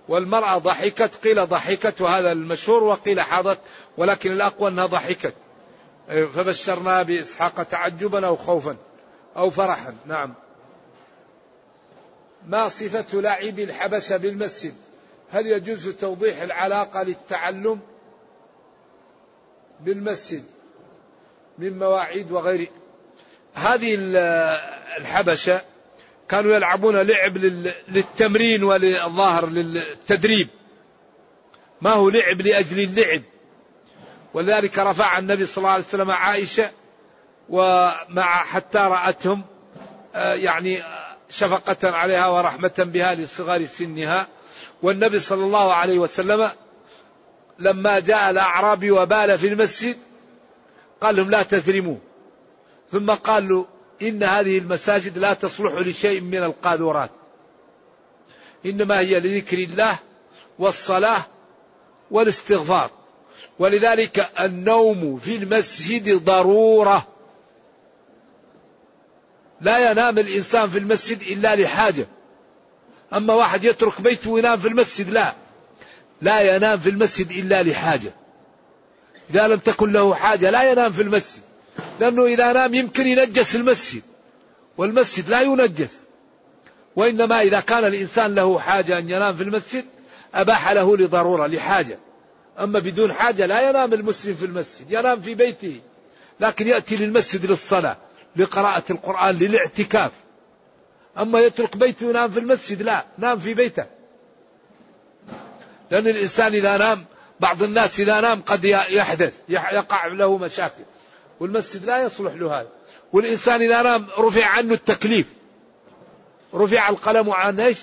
والمرأة 0.08 0.58
ضحكت 0.58 1.16
قيل 1.24 1.48
ضحكت 1.48 2.02
وهذا 2.02 2.32
المشهور 2.32 2.84
وقيل 2.84 3.22
حاضت 3.22 3.60
ولكن 3.98 4.32
الأقوى 4.32 4.70
أنها 4.70 4.86
ضحكت. 4.86 5.34
فبشرنا 6.12 7.04
بإسحاق 7.04 7.64
تعجبا 7.64 8.28
أو 8.28 8.36
خوفا 8.36 8.78
أو 9.38 9.50
فرحا. 9.50 9.96
نعم. 10.06 10.34
ما 12.48 12.68
صفة 12.68 13.22
لعب 13.22 13.60
الحبشة 13.60 14.18
بالمسجد؟ 14.18 14.74
هل 15.32 15.48
يجوز 15.48 15.90
توضيح 15.90 16.42
العلاقة 16.42 17.04
للتعلم 17.04 17.80
بالمسجد 19.80 20.44
من 21.58 21.80
مواعيد 21.80 22.32
وغيره 22.32 22.68
هذه 23.54 23.98
الحبشة 24.98 25.62
كانوا 26.30 26.56
يلعبون 26.56 26.96
لعب 26.96 27.38
للتمرين 27.88 28.64
وللظاهر 28.64 29.50
للتدريب. 29.50 30.50
ما 31.82 31.92
هو 31.92 32.10
لعب 32.10 32.42
لأجل 32.42 32.80
اللعب؟ 32.80 33.22
ولذلك 34.34 34.80
رفع 34.80 35.18
النبي 35.18 35.46
صلى 35.46 35.58
الله 35.58 35.70
عليه 35.70 35.84
وسلم 35.84 36.12
عائشة 36.12 36.72
ومع 37.50 38.44
حتى 38.44 38.78
رأتهم 38.78 39.44
آه، 40.16 40.34
يعني 40.34 40.84
شفقة 41.30 41.90
عليها 41.90 42.28
ورحمة 42.28 42.74
بها 42.78 43.16
لصغار 43.16 43.66
سنها. 43.66 44.28
والنبي 44.82 45.20
صلى 45.20 45.44
الله 45.44 45.74
عليه 45.74 46.00
وسلم 46.00 46.50
لما 47.60 48.00
جاء 48.00 48.30
الأعرابي 48.30 48.92
وبال 48.92 49.38
في 49.38 49.48
المسجد 49.48 49.98
قال 51.02 51.16
لهم 51.16 51.30
لا 51.30 51.44
تثرموا 51.44 51.98
ثم 52.92 53.12
قال 53.12 53.50
له 53.50 53.66
إن 54.02 54.24
هذه 54.24 54.58
المساجد 54.58 55.18
لا 55.18 55.34
تصلح 55.34 55.74
لشيء 55.74 56.22
من 56.22 56.44
القاذورات. 56.44 57.12
إنما 58.66 59.00
هي 59.00 59.20
لذكر 59.20 59.58
الله 59.58 59.96
والصلاة 60.60 61.22
والاستغفار. 62.12 62.92
ولذلك 63.60 64.30
النوم 64.40 65.18
في 65.18 65.36
المسجد 65.36 66.24
ضرورة. 66.24 67.08
لا 69.62 69.92
ينام 69.92 70.20
الإنسان 70.20 70.70
في 70.70 70.80
المسجد 70.80 71.22
إلا 71.22 71.56
لحاجة. 71.56 72.08
أما 73.14 73.34
واحد 73.34 73.64
يترك 73.64 74.02
بيته 74.02 74.30
وينام 74.30 74.60
في 74.60 74.68
المسجد 74.68 75.10
لا. 75.10 75.34
لا 76.22 76.56
ينام 76.56 76.80
في 76.80 76.90
المسجد 76.90 77.32
إلا 77.32 77.64
لحاجة. 77.64 78.14
إذا 79.30 79.48
لم 79.48 79.60
تكن 79.60 79.92
له 79.92 80.14
حاجة 80.14 80.50
لا 80.50 80.72
ينام 80.72 80.92
في 80.92 81.02
المسجد 81.02 81.42
لأنه 82.00 82.26
إذا 82.26 82.54
نام 82.54 82.74
يمكن 82.74 83.08
ينجس 83.08 83.56
المسجد 83.56 84.02
والمسجد 84.78 85.30
لا 85.30 85.42
ينجس. 85.42 85.94
وإنما 86.96 87.42
إذا 87.42 87.60
كان 87.60 87.86
الإنسان 87.86 88.36
له 88.36 88.60
حاجة 88.60 88.98
أن 88.98 89.10
ينام 89.10 89.36
في 89.38 89.44
المسجد 89.44 89.86
أباح 90.34 90.72
له 90.72 90.98
لضرورة 90.98 91.48
لحاجة. 91.48 92.00
أما 92.62 92.80
بدون 92.80 93.14
حاجة 93.14 93.46
لا 93.46 93.70
ينام 93.70 93.94
المسلم 93.94 94.36
في 94.36 94.46
المسجد 94.46 94.92
ينام 94.92 95.22
في 95.22 95.36
بيته. 95.36 95.80
لكن 96.40 96.68
يأتي 96.68 96.96
للمسجد 96.96 97.46
للصلاة 97.46 97.98
لقراءة 98.36 98.84
القرآن 98.90 99.36
للاعتكاف. 99.36 100.12
أما 101.18 101.40
يترك 101.40 101.78
بيته 101.78 102.10
ينام 102.10 102.30
في 102.30 102.40
المسجد 102.40 102.82
لا 102.82 103.06
نام 103.18 103.40
في 103.40 103.54
بيته. 103.54 103.86
لأن 105.92 106.08
الإنسان 106.08 106.54
إذا 106.54 106.78
نام 106.78 107.06
بعض 107.40 107.64
الناس 107.64 108.00
إذا 108.00 108.22
نام 108.22 108.42
قد 108.42 108.66
يحدث 108.66 109.34
يقع 109.50 110.08
له 110.08 110.38
مشاكل. 110.38 110.84
والمسجد 111.40 111.86
لا 111.86 112.04
يصلح 112.04 112.34
له 112.34 112.60
هذا. 112.60 112.70
والإنسان 113.14 113.62
إذا 113.62 113.82
نام 113.82 114.08
رفع 114.18 114.46
عنه 114.46 114.74
التكليف. 114.74 115.28
رفع 116.54 116.90
القلم 116.90 117.30
عن 117.30 117.60
إيش؟ 117.60 117.80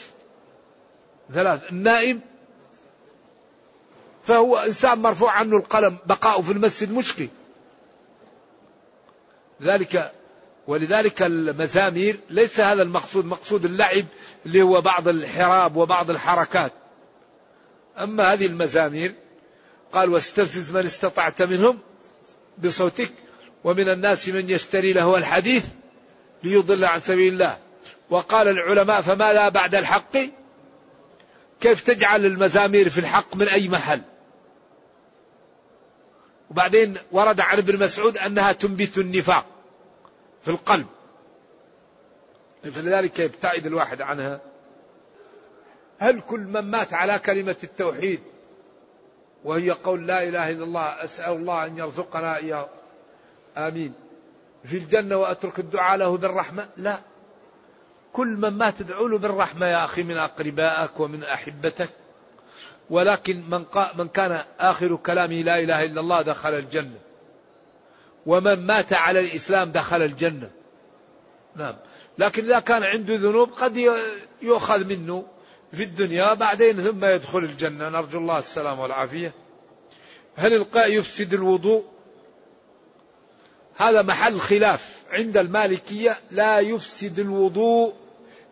ثلاث. 1.35 1.61
النائم 1.73 2.21
فهو 4.29 4.57
إنسان 4.57 4.99
مرفوع 4.99 5.33
عنه 5.33 5.57
القلم 5.57 5.97
بقاؤه 6.07 6.43
في 6.43 6.53
المسجد 6.53 6.93
مشكل. 6.93 7.29
ذلك 9.63 10.13
ولذلك 10.67 11.23
المزامير 11.23 12.21
ليس 12.31 12.61
هذا 12.61 12.83
المقصود 12.83 13.25
مقصود 13.25 13.65
اللعب 13.65 14.05
اللي 14.47 14.63
هو 14.63 14.81
بعض 14.81 15.09
الحراب 15.09 15.77
وبعض 15.77 16.11
الحركات. 16.11 16.73
أما 17.99 18.33
هذه 18.33 18.47
المزامير 18.47 19.15
قال 19.93 20.11
واستفزز 20.11 20.71
من 20.71 20.85
استطعت 20.85 21.43
منهم 21.43 21.79
بصوتك 22.59 23.13
ومن 23.65 23.89
الناس 23.89 24.29
من 24.29 24.51
يشتري 24.51 24.93
له 24.93 25.17
الحديث 25.19 25.65
ليضل 26.43 26.85
عن 26.85 27.01
سبيل 27.01 27.33
الله. 27.33 27.59
وقال 28.11 28.49
العلماء 28.49 29.01
فماذا 29.01 29.49
بعد 29.49 29.75
الحق؟ 29.75 30.17
كيف 31.61 31.81
تجعل 31.81 32.25
المزامير 32.25 32.91
في 32.91 32.99
الحق 32.99 33.37
من 33.37 33.49
أي 33.49 33.69
محل؟ 33.69 34.01
وبعدين 36.51 36.95
ورد 37.13 37.41
عن 37.41 37.59
ابن 37.59 37.79
مسعود 37.79 38.17
أنها 38.17 38.53
تنبت 38.53 38.99
النفاق 38.99 39.47
في 40.43 40.51
القلب. 40.51 40.87
فلذلك 42.63 43.19
يبتعد 43.19 43.67
الواحد 43.67 44.03
عنها. 44.03 44.41
هل 45.99 46.21
كل 46.21 46.41
من 46.41 46.61
مات 46.61 46.95
على 46.95 47.19
كلمة 47.19 47.57
التوحيد 47.65 48.21
وهي 49.45 49.71
قول 49.71 50.07
لا 50.07 50.23
إله 50.23 50.51
إلا 50.51 50.65
الله 50.65 51.05
أسأل 51.05 51.33
الله 51.33 51.67
أن 51.67 51.79
يرزقنا 51.79 52.37
إياه؟ 52.37 52.69
آمين. 53.57 53.95
في 54.65 54.77
الجنة 54.77 55.17
وأترك 55.17 55.59
الدعاء 55.59 55.97
له 55.97 56.17
بالرحمة؟ 56.17 56.69
لا. 56.77 57.01
كل 58.13 58.29
من 58.29 58.49
مات 58.49 58.75
تدعو 58.79 59.07
له 59.07 59.19
بالرحمة 59.19 59.67
يا 59.67 59.85
أخي 59.85 60.03
من 60.03 60.17
أقربائك 60.17 61.01
ومن 61.01 61.25
أحبتك. 61.25 61.91
ولكن 62.91 63.51
من, 63.51 63.65
من 63.95 64.09
كان 64.09 64.45
آخر 64.61 64.97
كلامه 64.97 65.43
لا 65.43 65.59
إله 65.59 65.85
إلا 65.85 66.01
الله 66.01 66.23
دخل 66.23 66.55
الجنة. 66.55 66.99
ومن 68.27 68.67
مات 68.67 68.93
على 68.93 69.21
الإسلام 69.21 69.73
دخل 69.73 70.03
الجنة. 70.03 70.51
نعم. 71.57 71.75
لكن 72.19 72.45
إذا 72.45 72.61
كان 72.61 72.83
عنده 72.83 73.15
ذنوب 73.15 73.53
قد 73.53 73.77
يؤخذ 74.43 74.85
منه 74.85 75.27
في 75.73 75.83
الدنيا 75.83 76.35
بعدين 76.35 76.77
ثم 76.77 77.05
يدخل 77.05 77.39
الجنة. 77.39 77.89
نرجو 77.89 78.19
الله 78.19 78.39
السلام 78.39 78.79
والعافية. 78.79 79.33
هل 80.37 80.55
القاء 80.55 80.93
يفسد 80.93 81.35
الوضوء؟ 81.35 81.85
هذا 83.77 84.03
محل 84.03 84.41
خلاف. 84.41 85.03
عند 85.11 85.37
المالكية 85.37 86.19
لا 86.31 86.59
يفسد 86.59 87.19
الوضوء 87.19 87.95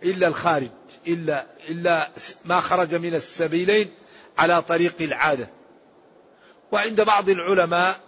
إلا 0.02 0.26
الخارج 0.26 0.70
إلا 1.06 1.46
إلا 1.68 2.10
ما 2.44 2.60
خرج 2.60 2.94
من 2.94 3.14
السبيلين. 3.14 3.90
على 4.38 4.62
طريق 4.62 4.94
العادة. 5.00 5.48
وعند 6.72 7.00
بعض 7.00 7.28
العلماء 7.28 8.00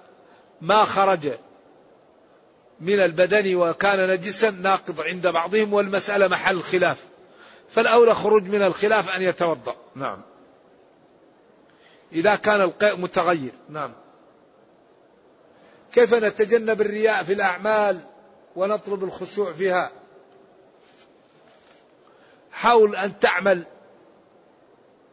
ما 0.61 0.85
خرج 0.85 1.33
من 2.81 3.01
البدن 3.01 3.55
وكان 3.55 4.11
نجسا 4.11 4.51
ناقض 4.51 5.01
عند 5.01 5.26
بعضهم 5.26 5.72
والمسألة 5.72 6.29
محل 6.29 6.62
خلاف. 6.62 7.05
فالأولى 7.70 8.14
خروج 8.14 8.43
من 8.43 8.62
الخلاف 8.62 9.16
أن 9.16 9.22
يتوضأ. 9.22 9.76
نعم. 9.95 10.22
إذا 12.12 12.37
كان 12.37 12.61
القيء 12.61 12.97
متغير. 12.97 13.53
نعم. 13.68 13.93
كيف 15.93 16.14
نتجنب 16.14 16.81
الرياء 16.81 17.24
في 17.24 17.33
الأعمال 17.33 18.01
ونطلب 18.57 19.05
الخشوع 19.05 19.53
فيها؟ 19.53 19.91
حاول 22.53 22.97
أن 22.97 23.18
تعمل 23.18 23.64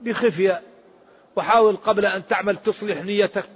بخفية. 0.02 0.62
وحاول 1.36 1.76
قبل 1.76 2.06
أن 2.06 2.28
تعمل 2.28 2.58
تصلح 2.58 2.98
نيتك 2.98 3.50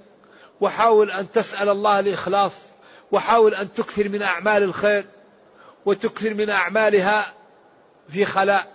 وحاول 0.62 1.12
أن 1.12 1.32
تسأل 1.32 1.70
الله 1.70 2.00
الإخلاص 2.00 2.54
وحاول 3.12 3.56
أن 3.56 3.74
تكثر 3.74 4.10
من 4.10 4.22
أعمال 4.22 4.64
الخير 4.64 5.06
وتكثر 5.86 6.34
من 6.34 6.50
أعمالها 6.50 7.34
في 8.10 8.26
خلاء. 8.26 8.68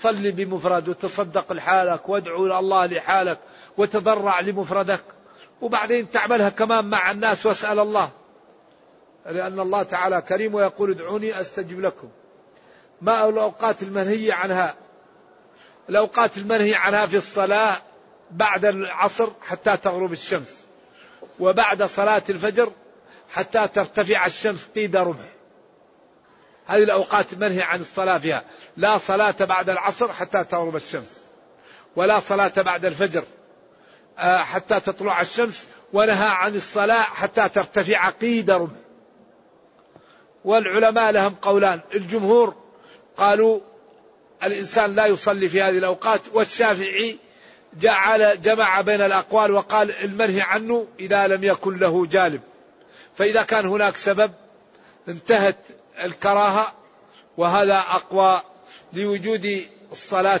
صل 0.00 0.32
بمفرد 0.32 0.88
وتصدق 0.88 1.52
لحالك 1.52 2.08
وادعو 2.08 2.58
الله 2.58 2.86
لحالك 2.86 3.38
وتضرع 3.76 4.40
لمفردك 4.40 5.04
وبعدين 5.62 6.10
تعملها 6.10 6.48
كمان 6.48 6.84
مع 6.84 7.10
الناس 7.10 7.46
واسأل 7.46 7.78
الله. 7.78 8.10
لأن 9.26 9.60
الله 9.60 9.82
تعالى 9.82 10.22
كريم 10.22 10.54
ويقول 10.54 10.90
ادعوني 10.90 11.40
أستجب 11.40 11.80
لكم. 11.80 12.08
ما 13.02 13.28
الأوقات 13.28 13.82
المنهية 13.82 14.32
عنها؟ 14.32 14.74
الأوقات 15.88 16.36
المنهي 16.36 16.74
عنها 16.74 17.06
في 17.06 17.16
الصلاة 17.16 17.76
بعد 18.30 18.64
العصر 18.64 19.30
حتى 19.42 19.76
تغرب 19.76 20.12
الشمس 20.12 20.64
وبعد 21.40 21.82
صلاة 21.82 22.22
الفجر 22.28 22.72
حتى 23.30 23.68
ترتفع 23.68 24.26
الشمس 24.26 24.68
قيد 24.74 24.96
رمح 24.96 25.34
هذه 26.66 26.82
الأوقات 26.82 27.32
المنهي 27.32 27.62
عن 27.62 27.80
الصلاة 27.80 28.18
فيها. 28.18 28.44
لا 28.76 28.98
صلاة 28.98 29.36
بعد 29.40 29.70
العصر 29.70 30.12
حتى 30.12 30.44
تغرب 30.44 30.76
الشمس 30.76 31.24
ولا 31.96 32.20
صلاة 32.20 32.52
بعد 32.56 32.84
الفجر 32.84 33.24
آه، 34.18 34.38
حتى 34.38 34.80
تطلع 34.80 35.20
الشمس 35.20 35.68
ونهى 35.92 36.28
عن 36.28 36.54
الصلاة 36.54 37.02
حتى 37.02 37.48
ترتفع 37.48 38.08
قيد 38.08 38.50
رمح 38.50 38.70
والعلماء 40.44 41.12
لهم 41.12 41.34
قولان. 41.34 41.80
الجمهور 41.94 42.54
قالوا 43.16 43.60
الإنسان 44.46 44.94
لا 44.94 45.06
يصلي 45.06 45.48
في 45.48 45.62
هذه 45.62 45.78
الأوقات 45.78 46.20
والشافعي 46.32 47.16
جعل 47.80 48.42
جمع 48.42 48.80
بين 48.80 49.00
الأقوال 49.00 49.52
وقال 49.52 49.90
المنهي 49.90 50.40
عنه 50.40 50.86
إذا 51.00 51.26
لم 51.26 51.44
يكن 51.44 51.78
له 51.78 52.06
جالب 52.06 52.40
فإذا 53.18 53.42
كان 53.42 53.66
هناك 53.66 53.96
سبب 53.96 54.32
انتهت 55.08 55.56
الكراهة 56.04 56.72
وهذا 57.36 57.78
أقوى 57.78 58.40
لوجود 58.92 59.62
الصلاة 59.92 60.40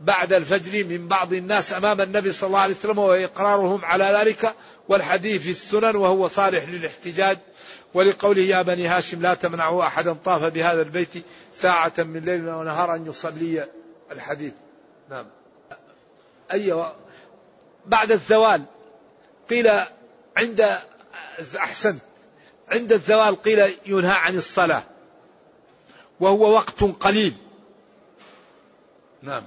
بعد 0.00 0.32
الفجر 0.32 0.84
من 0.84 1.08
بعض 1.08 1.32
الناس 1.32 1.72
أمام 1.72 2.00
النبي 2.00 2.32
صلى 2.32 2.46
الله 2.48 2.60
عليه 2.60 2.74
وسلم 2.74 2.98
وإقرارهم 2.98 3.84
على 3.84 4.04
ذلك 4.04 4.54
والحديث 4.88 5.42
في 5.42 5.50
السنن 5.50 5.96
وهو 5.96 6.28
صالح 6.28 6.68
للاحتجاج. 6.68 7.38
ولقوله 7.94 8.42
يا 8.42 8.62
بني 8.62 8.86
هاشم 8.86 9.22
لا 9.22 9.34
تمنعوا 9.34 9.84
أحدا 9.84 10.12
طاف 10.24 10.44
بهذا 10.44 10.82
البيت 10.82 11.08
ساعة 11.54 11.92
من 11.98 12.20
ليل 12.20 12.48
ونهار 12.48 12.94
أن 12.94 13.06
يصلي 13.06 13.68
الحديث. 14.12 14.52
نعم. 15.10 15.26
أيوة 16.52 16.94
بعد 17.86 18.12
الزوال 18.12 18.62
قيل 19.50 19.70
عند 20.36 20.78
أحسنت 21.56 22.02
عند 22.72 22.92
الزوال 22.92 23.42
قيل 23.42 23.74
ينهى 23.86 24.16
عن 24.16 24.36
الصلاة. 24.36 24.82
وهو 26.20 26.52
وقت 26.52 26.84
قليل. 26.84 27.34
نعم. 29.22 29.44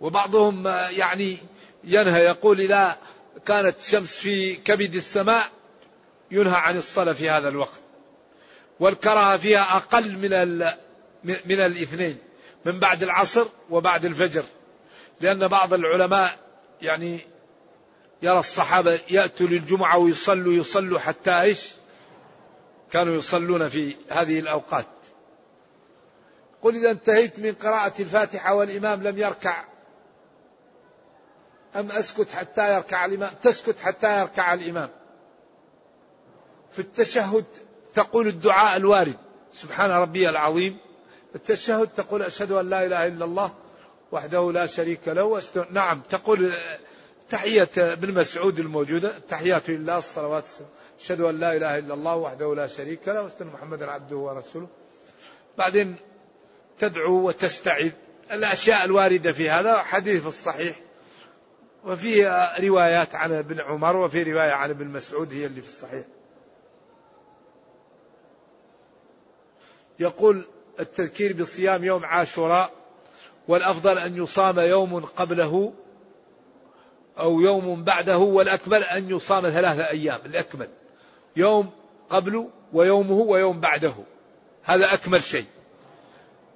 وبعضهم 0.00 0.66
يعني 0.90 1.38
ينهى 1.84 2.24
يقول 2.24 2.60
إذا 2.60 2.98
كانت 3.46 3.78
الشمس 3.78 4.16
في 4.16 4.54
كبد 4.54 4.94
السماء 4.94 5.50
ينهى 6.32 6.56
عن 6.56 6.76
الصلاة 6.76 7.12
في 7.12 7.30
هذا 7.30 7.48
الوقت. 7.48 7.80
والكراهة 8.80 9.36
فيها 9.36 9.76
أقل 9.76 10.12
من 10.12 10.58
من 11.24 11.60
الاثنين 11.60 12.18
من 12.64 12.78
بعد 12.78 13.02
العصر 13.02 13.46
وبعد 13.70 14.04
الفجر. 14.04 14.44
لأن 15.20 15.48
بعض 15.48 15.74
العلماء 15.74 16.38
يعني 16.82 17.26
يرى 18.22 18.38
الصحابة 18.38 19.00
يأتوا 19.10 19.46
للجمعة 19.46 19.98
ويصلوا 19.98 20.52
يصلوا 20.52 20.98
حتى 20.98 21.40
إيش؟ 21.40 21.70
كانوا 22.92 23.14
يصلون 23.14 23.68
في 23.68 23.96
هذه 24.08 24.38
الأوقات. 24.40 24.86
قل 26.62 26.76
إذا 26.76 26.90
انتهيت 26.90 27.38
من 27.38 27.52
قراءة 27.52 28.02
الفاتحة 28.02 28.54
والإمام 28.54 29.02
لم 29.02 29.18
يركع 29.18 29.64
أم 31.76 31.90
أسكت 31.90 32.32
حتى 32.32 32.74
يركع 32.74 33.04
الإمام؟ 33.04 33.30
تسكت 33.42 33.80
حتى 33.80 34.20
يركع 34.20 34.54
الإمام. 34.54 34.88
في 36.72 36.78
التشهد 36.78 37.44
تقول 37.94 38.26
الدعاء 38.28 38.76
الوارد. 38.76 39.16
سبحان 39.52 39.90
ربي 39.90 40.28
العظيم. 40.28 40.76
التشهد 41.34 41.88
تقول 41.96 42.22
أشهد 42.22 42.52
أن 42.52 42.70
لا 42.70 42.84
إله 42.84 43.06
إلا 43.06 43.24
الله 43.24 43.52
وحده 44.12 44.52
لا 44.52 44.66
شريك 44.66 45.08
له 45.08 45.42
نعم 45.70 46.00
تقول 46.10 46.52
تحية 47.30 47.68
ابن 47.76 48.14
مسعود 48.14 48.58
الموجودة. 48.58 49.16
التحيات 49.16 49.70
لله 49.70 49.98
الصلوات 49.98 50.44
أشهد 51.00 51.20
أن 51.20 51.40
لا 51.40 51.56
إله 51.56 51.78
إلا 51.78 51.94
الله 51.94 52.16
وحده 52.16 52.54
لا 52.54 52.66
شريك 52.66 53.08
له 53.08 53.22
وأشهد 53.22 53.42
محمدا 53.42 53.90
عبده 53.90 54.16
ورسوله. 54.16 54.68
بعدين 55.58 55.96
تدعو 56.78 57.26
وتستعذ 57.28 57.90
الأشياء 58.32 58.84
الواردة 58.84 59.32
في 59.32 59.50
هذا 59.50 59.78
حديث 59.78 60.26
الصحيح. 60.26 60.76
وفي 61.84 62.24
روايات 62.60 63.14
عن 63.14 63.32
ابن 63.32 63.60
عمر 63.60 63.96
وفي 63.96 64.22
رواية 64.22 64.52
عن 64.52 64.70
ابن 64.70 64.86
مسعود 64.86 65.32
هي 65.32 65.46
اللي 65.46 65.62
في 65.62 65.68
الصحيح. 65.68 66.04
يقول 70.02 70.44
التذكير 70.80 71.32
بصيام 71.32 71.84
يوم 71.84 72.04
عاشوراء 72.04 72.70
والأفضل 73.48 73.98
أن 73.98 74.16
يصام 74.16 74.58
يوم 74.58 75.00
قبله 75.00 75.72
أو 77.18 77.40
يوم 77.40 77.84
بعده 77.84 78.18
والأكمل 78.18 78.82
أن 78.82 79.10
يصام 79.10 79.50
ثلاثة 79.50 79.88
أيام 79.88 80.20
الأكمل. 80.26 80.68
يوم 81.36 81.70
قبله 82.10 82.50
ويومه 82.72 83.14
ويوم 83.14 83.60
بعده. 83.60 83.94
هذا 84.62 84.94
أكمل 84.94 85.22
شيء. 85.22 85.46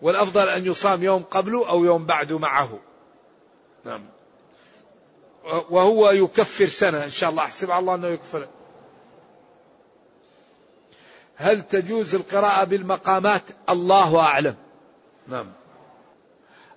والأفضل 0.03 0.49
أن 0.49 0.67
يصام 0.67 1.03
يوم 1.03 1.23
قبله 1.23 1.69
أو 1.69 1.85
يوم 1.85 2.07
بعده 2.07 2.39
معه. 2.39 2.79
نعم. 3.85 4.05
وهو 5.71 6.11
يكفر 6.11 6.67
سنة 6.67 7.05
إن 7.05 7.11
شاء 7.11 7.31
الله. 7.31 7.43
أحسب 7.43 7.71
على 7.71 7.81
الله 7.81 7.95
أنه 7.95 8.07
يكفر. 8.07 8.49
هل 11.37 11.63
تجوز 11.63 12.15
القراءة 12.15 12.65
بالمقامات؟ 12.65 13.43
الله 13.71 14.21
أعلم. 14.21 14.55
نعم. 15.29 15.53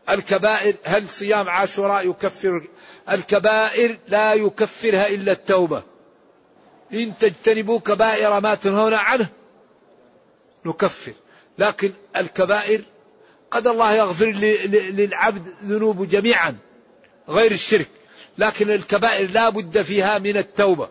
الكبائر 0.09 0.75
هل 0.83 1.09
صيام 1.09 1.49
عاشوراء 1.49 2.09
يكفر؟ 2.09 2.67
الكبائر 3.09 3.97
لا 4.07 4.33
يكفرها 4.33 5.07
إلا 5.07 5.31
التوبة. 5.31 5.83
إن 6.93 7.13
تجتنبوا 7.19 7.79
كبائر 7.79 8.39
ما 8.39 8.55
تنهون 8.55 8.93
عنه 8.93 9.27
نكفر. 10.65 11.13
لكن 11.57 11.91
الكبائر 12.15 12.81
قد 13.51 13.67
الله 13.67 13.93
يغفر 13.93 14.25
للعبد 14.25 15.53
ذنوب 15.63 16.09
جميعا 16.09 16.55
غير 17.29 17.51
الشرك. 17.51 17.89
لكن 18.37 18.71
الكبائر 18.71 19.29
لا 19.29 19.49
بد 19.49 19.81
فيها 19.81 20.17
من 20.17 20.37
التوبة. 20.37 20.89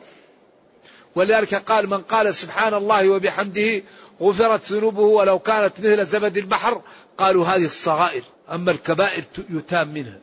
ولذلك 1.18 1.54
قال 1.54 1.90
من 1.90 1.98
قال 1.98 2.34
سبحان 2.34 2.74
الله 2.74 3.08
وبحمده 3.08 3.82
غفرت 4.20 4.72
ذنوبه 4.72 5.02
ولو 5.02 5.38
كانت 5.38 5.80
مثل 5.80 6.06
زبد 6.06 6.36
البحر 6.36 6.82
قالوا 7.18 7.46
هذه 7.46 7.64
الصغائر. 7.64 8.22
أما 8.52 8.70
الكبائر 8.70 9.24
يتام 9.50 9.94
منها. 9.94 10.18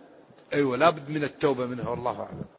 أيوة 0.53 0.77
لا 0.77 0.89
بد 0.89 1.09
من 1.09 1.23
التوبة 1.23 1.65
منها 1.65 1.89
والله 1.89 2.11
أعلم. 2.11 2.54